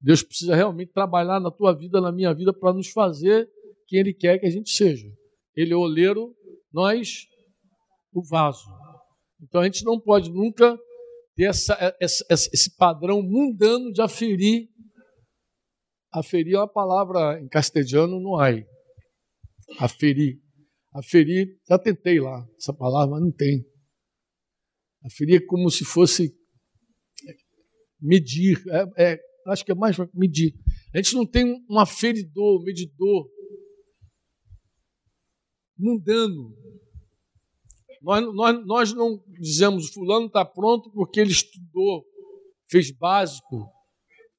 Deus 0.00 0.22
precisa 0.22 0.54
realmente 0.54 0.92
trabalhar 0.92 1.40
na 1.40 1.50
tua 1.50 1.72
vida, 1.72 2.00
na 2.00 2.12
minha 2.12 2.32
vida, 2.34 2.52
para 2.52 2.72
nos 2.72 2.88
fazer 2.88 3.48
quem 3.86 4.00
Ele 4.00 4.12
quer 4.12 4.38
que 4.38 4.46
a 4.46 4.50
gente 4.50 4.70
seja. 4.70 5.08
Ele 5.54 5.72
é 5.72 5.76
o 5.76 5.80
oleiro, 5.80 6.34
nós 6.72 7.26
o 8.12 8.22
vaso. 8.22 8.66
Então 9.40 9.60
a 9.60 9.64
gente 9.64 9.84
não 9.84 10.00
pode 10.00 10.30
nunca 10.30 10.78
ter 11.34 11.44
essa, 11.44 11.96
essa, 12.00 12.24
esse 12.30 12.76
padrão 12.76 13.22
mundano 13.22 13.92
de 13.92 14.00
aferir. 14.00 14.68
Aferir 16.12 16.54
é 16.54 16.58
uma 16.58 16.68
palavra 16.68 17.40
em 17.40 17.48
castelhano, 17.48 18.20
não 18.20 18.38
há. 18.38 18.48
Aferir. 19.78 20.40
Aferir, 20.98 21.58
já 21.68 21.78
tentei 21.78 22.20
lá 22.20 22.46
essa 22.56 22.72
palavra, 22.72 23.16
mas 23.16 23.22
não 23.22 23.32
tem. 23.32 23.64
Aferir 25.04 25.42
é 25.42 25.46
como 25.46 25.70
se 25.70 25.84
fosse 25.84 26.34
medir. 28.00 28.62
É, 28.96 29.12
é, 29.12 29.20
acho 29.48 29.64
que 29.64 29.72
é 29.72 29.74
mais 29.74 29.96
medir. 30.14 30.54
A 30.94 30.98
gente 30.98 31.14
não 31.14 31.26
tem 31.26 31.64
um 31.68 31.78
aferidor, 31.78 32.62
medidor 32.62 33.30
mundano 35.78 36.54
nós, 38.06 38.24
nós, 38.34 38.66
nós 38.66 38.94
não 38.94 39.20
dizemos 39.40 39.88
fulano 39.92 40.26
está 40.26 40.44
pronto 40.44 40.88
porque 40.92 41.18
ele 41.18 41.32
estudou, 41.32 42.04
fez 42.70 42.92
básico, 42.92 43.68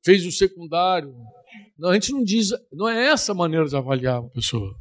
fez 0.06 0.26
o 0.26 0.32
secundário. 0.32 1.14
Não, 1.78 1.90
a 1.90 1.94
gente 1.94 2.14
não 2.14 2.24
diz, 2.24 2.50
não 2.72 2.88
é 2.88 3.08
essa 3.08 3.34
a 3.34 3.36
maneira 3.36 3.68
de 3.68 3.76
avaliar 3.76 4.22
uma 4.22 4.30
pessoa. 4.30 4.74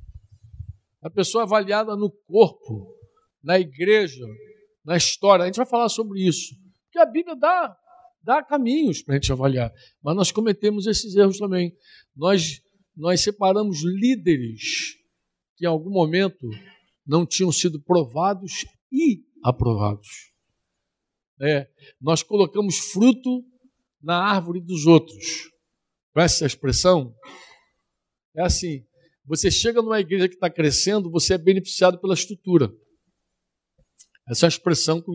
A 1.07 1.11
pessoa 1.11 1.45
avaliada 1.45 1.95
no 1.95 2.11
corpo, 2.11 2.93
na 3.41 3.61
igreja, 3.61 4.27
na 4.85 4.97
história. 4.97 5.45
A 5.45 5.47
gente 5.47 5.55
vai 5.55 5.65
falar 5.65 5.89
sobre 5.89 6.27
isso. 6.27 6.53
Porque 6.83 6.99
a 6.99 7.07
Bíblia 7.07 7.37
dá, 7.37 7.79
dá 8.25 8.43
caminhos 8.43 9.03
para 9.03 9.15
a 9.15 9.17
gente 9.17 9.31
avaliar. 9.31 9.73
Mas 10.03 10.17
nós 10.17 10.33
cometemos 10.33 10.85
esses 10.85 11.15
erros 11.15 11.39
também. 11.39 11.73
Nós, 12.17 12.61
nós 12.97 13.21
separamos 13.21 13.85
líderes 13.85 14.97
que 15.57 15.65
em 15.65 15.69
algum 15.69 15.91
momento 15.91 16.45
não 17.07 17.25
tinham 17.25 17.53
sido 17.53 17.81
provados 17.81 18.67
e 18.91 19.23
aprovados. 19.45 20.09
É, 21.41 21.69
nós 22.01 22.21
colocamos 22.25 22.79
fruto 22.79 23.45
na 24.03 24.25
árvore 24.25 24.61
dos 24.61 24.87
outros. 24.87 25.53
Conhece 26.13 26.35
essa 26.35 26.47
expressão? 26.47 27.15
É 28.35 28.43
assim: 28.43 28.85
você 29.27 29.51
chega 29.51 29.83
numa 29.83 30.01
igreja 30.01 30.29
que 30.29 30.35
está 30.35 30.49
crescendo, 30.49 31.11
você 31.11 31.35
é 31.35 31.39
beneficiado 31.39 32.01
pela 32.01 32.15
estrutura. 32.15 32.71
Essa 34.29 34.45
é 34.45 34.47
uma 34.47 34.51
expressão 34.51 35.01
que 35.01 35.11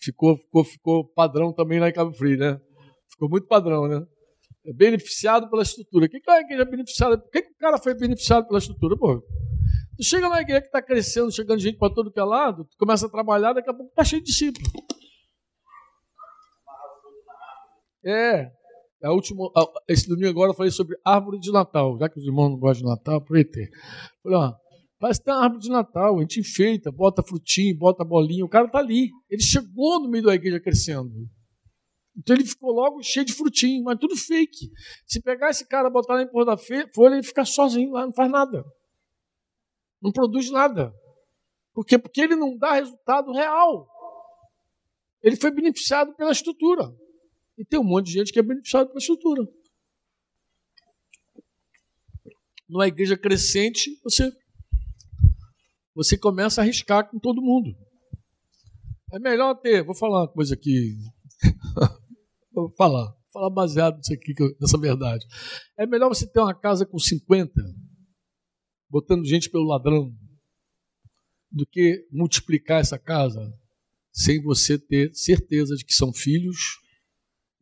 ficou, 0.00 0.36
ficou, 0.36 0.64
ficou 0.64 1.12
padrão 1.12 1.52
também 1.52 1.80
lá 1.80 1.88
em 1.88 1.92
Cabo 1.92 2.12
Frio, 2.12 2.38
né? 2.38 2.60
Ficou 3.10 3.28
muito 3.28 3.46
padrão, 3.46 3.88
né? 3.88 4.04
É 4.66 4.72
beneficiado 4.72 5.48
pela 5.48 5.62
estrutura. 5.62 6.06
O 6.06 6.08
que 6.08 6.18
é 6.28 6.32
a 6.32 6.40
igreja 6.40 6.64
beneficiada? 6.64 7.18
Por 7.18 7.30
que, 7.30 7.42
que 7.42 7.52
o 7.52 7.56
cara 7.56 7.78
foi 7.78 7.94
beneficiado 7.94 8.46
pela 8.46 8.58
estrutura? 8.58 8.96
Pô, 8.96 9.22
Tu 10.00 10.04
chega 10.04 10.30
na 10.30 10.40
igreja 10.40 10.62
que 10.62 10.68
está 10.68 10.80
crescendo, 10.80 11.30
chegando 11.30 11.60
gente 11.60 11.76
para 11.76 11.92
todo 11.92 12.10
que 12.10 12.18
é 12.18 12.24
lado, 12.24 12.64
tu 12.64 12.74
começa 12.78 13.06
a 13.06 13.10
trabalhar, 13.10 13.52
daqui 13.52 13.68
a 13.68 13.74
pouco 13.74 13.90
está 13.90 14.02
cheio 14.02 14.22
de 14.22 14.28
discípulos. 14.28 14.66
É. 18.02 18.50
é 19.02 19.06
a 19.06 19.12
última, 19.12 19.50
esse 19.88 20.06
domingo 20.06 20.28
agora 20.28 20.50
eu 20.50 20.54
falei 20.54 20.70
sobre 20.70 20.96
árvore 21.04 21.38
de 21.38 21.50
Natal. 21.50 21.98
Já 21.98 22.08
que 22.08 22.18
os 22.18 22.24
irmãos 22.24 22.50
não 22.50 22.58
gostam 22.58 22.86
de 22.86 22.94
Natal, 22.94 23.16
aproveitei. 23.16 23.68
Falei, 24.22 24.38
ó, 24.38 24.52
parece 24.98 25.20
que 25.20 25.24
tem 25.24 25.34
uma 25.34 25.42
árvore 25.42 25.62
de 25.62 25.70
Natal, 25.70 26.18
a 26.18 26.20
gente 26.20 26.40
enfeita, 26.40 26.92
bota 26.92 27.22
frutinho, 27.22 27.78
bota 27.78 28.04
bolinha, 28.04 28.44
o 28.44 28.48
cara 28.48 28.66
está 28.66 28.78
ali. 28.78 29.10
Ele 29.30 29.42
chegou 29.42 30.00
no 30.00 30.10
meio 30.10 30.24
da 30.24 30.34
igreja 30.34 30.60
crescendo. 30.60 31.10
Então 32.16 32.36
ele 32.36 32.44
ficou 32.44 32.72
logo 32.72 33.02
cheio 33.02 33.24
de 33.24 33.32
frutinho, 33.32 33.82
mas 33.84 33.98
tudo 33.98 34.14
fake. 34.16 34.70
Se 35.06 35.22
pegar 35.22 35.48
esse 35.48 35.66
cara, 35.66 35.88
botar 35.88 36.14
lá 36.14 36.22
em 36.22 36.28
porra 36.30 36.44
da 36.44 36.56
folha, 36.58 37.14
ele 37.14 37.22
fica 37.22 37.44
sozinho 37.44 37.92
lá, 37.92 38.04
não 38.04 38.12
faz 38.12 38.30
nada. 38.30 38.62
Não 40.02 40.12
produz 40.12 40.50
nada. 40.50 40.92
Por 41.72 41.86
quê? 41.86 41.98
Porque 41.98 42.20
ele 42.20 42.36
não 42.36 42.56
dá 42.58 42.72
resultado 42.72 43.32
real. 43.32 43.88
Ele 45.22 45.36
foi 45.36 45.50
beneficiado 45.50 46.14
pela 46.16 46.32
estrutura. 46.32 46.90
E 47.60 47.64
tem 47.66 47.78
um 47.78 47.84
monte 47.84 48.06
de 48.06 48.12
gente 48.12 48.32
que 48.32 48.38
é 48.38 48.42
beneficiado 48.42 48.86
pela 48.86 48.98
estrutura. 48.98 49.46
Numa 52.66 52.88
igreja 52.88 53.18
crescente, 53.18 54.00
você, 54.02 54.32
você 55.94 56.16
começa 56.16 56.62
a 56.62 56.64
arriscar 56.64 57.10
com 57.10 57.18
todo 57.18 57.42
mundo. 57.42 57.76
É 59.12 59.18
melhor 59.18 59.54
ter, 59.56 59.84
vou 59.84 59.94
falar 59.94 60.22
uma 60.22 60.32
coisa 60.32 60.54
aqui. 60.54 60.96
vou 62.50 62.72
falar, 62.78 63.14
falar 63.30 63.50
baseado 63.50 63.98
nisso 63.98 64.14
aqui, 64.14 64.32
nessa 64.58 64.78
verdade. 64.78 65.26
É 65.78 65.86
melhor 65.86 66.08
você 66.08 66.26
ter 66.26 66.40
uma 66.40 66.58
casa 66.58 66.86
com 66.86 66.98
50 66.98 67.52
botando 68.88 69.26
gente 69.26 69.50
pelo 69.50 69.68
ladrão, 69.68 70.10
do 71.52 71.66
que 71.66 72.06
multiplicar 72.10 72.80
essa 72.80 72.98
casa 72.98 73.52
sem 74.12 74.42
você 74.42 74.78
ter 74.78 75.12
certeza 75.14 75.76
de 75.76 75.84
que 75.84 75.92
são 75.92 76.10
filhos 76.10 76.56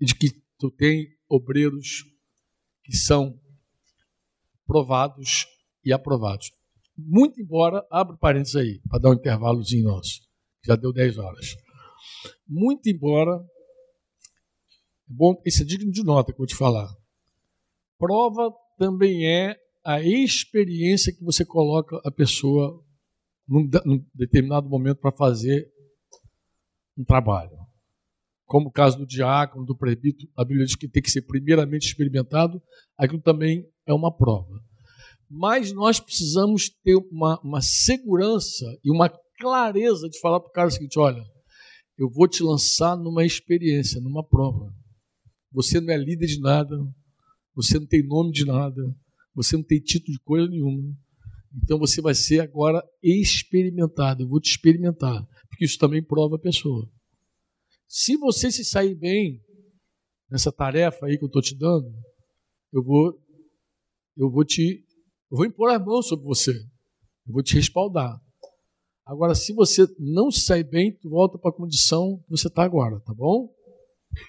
e 0.01 0.07
de 0.07 0.15
que 0.15 0.31
tu 0.59 0.71
tem 0.71 1.09
obreiros 1.29 2.05
que 2.85 2.97
são 2.97 3.39
provados 4.67 5.47
e 5.85 5.93
aprovados. 5.93 6.51
Muito 6.97 7.41
embora, 7.41 7.87
abre 7.91 8.17
parênteses 8.19 8.57
aí, 8.57 8.81
para 8.89 8.99
dar 8.99 9.11
um 9.11 9.15
intervalozinho 9.15 9.85
nosso, 9.85 10.21
já 10.65 10.75
deu 10.75 10.93
10 10.93 11.19
horas. 11.19 11.57
Muito 12.47 12.89
embora, 12.89 13.37
é 13.37 13.47
bom, 15.07 15.41
isso 15.45 15.63
é 15.63 15.65
digno 15.65 15.91
de 15.91 16.03
nota 16.03 16.33
que 16.33 16.37
eu 16.37 16.39
vou 16.39 16.47
te 16.47 16.57
falar. 16.57 16.89
prova 17.99 18.53
também 18.77 19.27
é 19.27 19.57
a 19.85 20.01
experiência 20.01 21.13
que 21.13 21.25
você 21.25 21.45
coloca 21.45 22.01
a 22.05 22.11
pessoa 22.11 22.85
num, 23.47 23.69
num 23.85 24.05
determinado 24.15 24.69
momento 24.69 24.99
para 24.99 25.13
fazer 25.13 25.73
um 26.97 27.05
trabalho. 27.05 27.68
Como 28.49 28.69
o 28.69 28.73
caso 28.73 28.97
do 28.97 29.07
diácono, 29.07 29.67
do 29.67 29.77
presbítero, 29.77 30.27
a 30.35 30.43
Bíblia 30.43 30.65
diz 30.65 30.75
que 30.75 30.89
tem 30.89 31.03
que 31.03 31.11
ser 31.11 31.21
primeiramente 31.21 31.87
experimentado, 31.87 32.63
aquilo 32.97 33.21
também 33.21 33.63
é 33.87 33.93
uma 33.93 34.11
prova. 34.11 34.59
Mas 35.31 35.71
nós 35.71 36.01
precisamos 36.01 36.71
ter 36.83 36.97
uma, 36.97 37.39
uma 37.43 37.61
segurança 37.61 38.65
e 38.83 38.91
uma 38.91 39.11
clareza 39.39 40.09
de 40.09 40.19
falar 40.19 40.41
para 40.41 40.49
o 40.49 40.53
cara 40.53 40.69
o 40.69 40.71
seguinte: 40.71 40.99
olha, 40.99 41.23
eu 41.99 42.09
vou 42.09 42.27
te 42.27 42.43
lançar 42.43 42.97
numa 42.97 43.23
experiência, 43.23 44.01
numa 44.01 44.27
prova. 44.27 44.73
Você 45.53 45.79
não 45.79 45.93
é 45.93 45.99
líder 45.99 46.27
de 46.27 46.41
nada, 46.41 46.75
você 47.55 47.79
não 47.79 47.87
tem 47.87 48.03
nome 48.03 48.33
de 48.33 48.47
nada, 48.47 48.83
você 49.35 49.59
não 49.59 49.63
tem 49.63 49.79
título 49.79 50.17
de 50.17 50.25
coisa 50.25 50.49
nenhuma. 50.49 50.97
Então 51.63 51.79
você 51.79 52.01
vai 52.01 52.15
ser 52.15 52.41
agora 52.41 52.83
experimentado. 53.03 54.23
Eu 54.23 54.29
vou 54.29 54.41
te 54.41 54.51
experimentar, 54.51 55.23
porque 55.51 55.67
isso 55.67 55.77
também 55.77 56.03
prova 56.03 56.37
a 56.37 56.41
pessoa. 56.41 56.89
Se 57.89 58.19
você 58.19 58.53
se 58.53 58.65
sair 58.65 58.95
bem 58.95 59.43
nessa 60.31 60.53
tarefa 60.53 61.07
aí 61.07 61.17
que 61.17 61.25
eu 61.25 61.29
estou 61.29 61.41
te 61.41 61.57
dando, 61.57 61.91
eu 62.71 62.85
vou, 62.85 63.19
eu 64.15 64.31
vou 64.31 64.45
te, 64.45 64.85
eu 65.31 65.37
vou 65.39 65.47
impor 65.47 65.71
as 65.71 65.83
mãos 65.83 66.07
sobre 66.07 66.27
você. 66.27 66.51
Eu 66.53 67.33
vou 67.33 67.43
te 67.43 67.55
respaldar. 67.55 68.21
Agora, 69.07 69.35
se 69.35 69.55
você 69.55 69.87
não 69.99 70.31
se 70.31 70.41
sair 70.41 70.65
bem, 70.65 70.95
tu 70.99 71.09
volta 71.09 71.39
para 71.39 71.51
a 71.51 71.57
condição 71.57 72.23
que 72.25 72.31
você 72.31 72.49
está 72.49 72.63
agora, 72.63 73.01
tá 73.01 73.15
bom? 73.15 73.51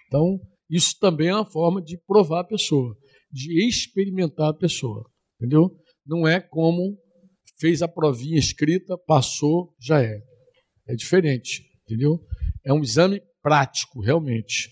Então, 0.07 0.39
isso 0.69 0.97
também 0.97 1.27
é 1.27 1.35
uma 1.35 1.45
forma 1.45 1.81
de 1.81 1.97
provar 2.07 2.41
a 2.41 2.47
pessoa, 2.47 2.95
de 3.29 3.67
experimentar 3.67 4.49
a 4.49 4.53
pessoa, 4.53 5.03
entendeu? 5.35 5.69
Não 6.05 6.25
é 6.25 6.39
como 6.39 6.97
fez 7.59 7.81
a 7.81 7.89
provinha 7.89 8.39
escrita, 8.39 8.97
passou, 8.97 9.75
já 9.77 10.01
é. 10.01 10.21
É 10.87 10.95
diferente, 10.95 11.61
entendeu? 11.83 12.25
É 12.63 12.71
um 12.71 12.81
exame 12.81 13.21
prático, 13.41 14.01
realmente. 14.01 14.69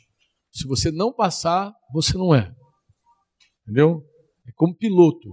Se 0.52 0.68
você 0.68 0.92
não 0.92 1.14
passar, 1.14 1.74
você 1.94 2.18
não 2.18 2.34
é. 2.34 2.54
Entendeu? 3.64 4.04
É 4.48 4.52
como 4.56 4.76
piloto. 4.76 5.30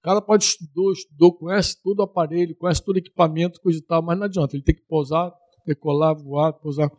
O 0.00 0.02
cara 0.02 0.22
pode 0.22 0.44
estudar, 0.44 0.92
estudou, 0.92 1.36
conhece 1.36 1.82
todo 1.82 2.00
o 2.00 2.02
aparelho, 2.04 2.56
conhece 2.56 2.82
todo 2.82 2.96
o 2.96 2.98
equipamento, 2.98 3.60
coisa 3.60 3.78
e 3.78 3.82
tal, 3.82 4.02
mas 4.02 4.18
não 4.18 4.24
adianta. 4.24 4.56
Ele 4.56 4.62
tem 4.62 4.74
que 4.74 4.86
pousar, 4.86 5.30
decolar, 5.66 6.14
voar, 6.14 6.54
pousar. 6.54 6.90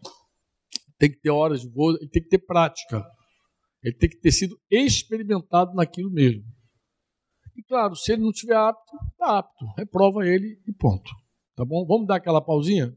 Tem 0.99 1.09
que 1.09 1.19
ter 1.19 1.31
horas 1.31 1.61
de 1.61 1.69
voo, 1.69 1.95
ele 1.95 2.09
tem 2.09 2.21
que 2.21 2.29
ter 2.29 2.39
prática. 2.39 3.03
Ele 3.83 3.95
tem 3.95 4.09
que 4.09 4.19
ter 4.19 4.31
sido 4.31 4.55
experimentado 4.69 5.73
naquilo 5.73 6.11
mesmo. 6.11 6.43
E 7.55 7.63
claro, 7.63 7.95
se 7.95 8.11
ele 8.13 8.21
não 8.21 8.29
estiver 8.29 8.55
apto, 8.55 8.95
está 9.11 9.39
apto. 9.39 9.65
Reprova 9.77 10.25
ele 10.27 10.61
e 10.67 10.73
ponto. 10.73 11.09
Tá 11.55 11.65
bom? 11.65 11.85
Vamos 11.87 12.07
dar 12.07 12.17
aquela 12.17 12.41
pausinha? 12.41 12.95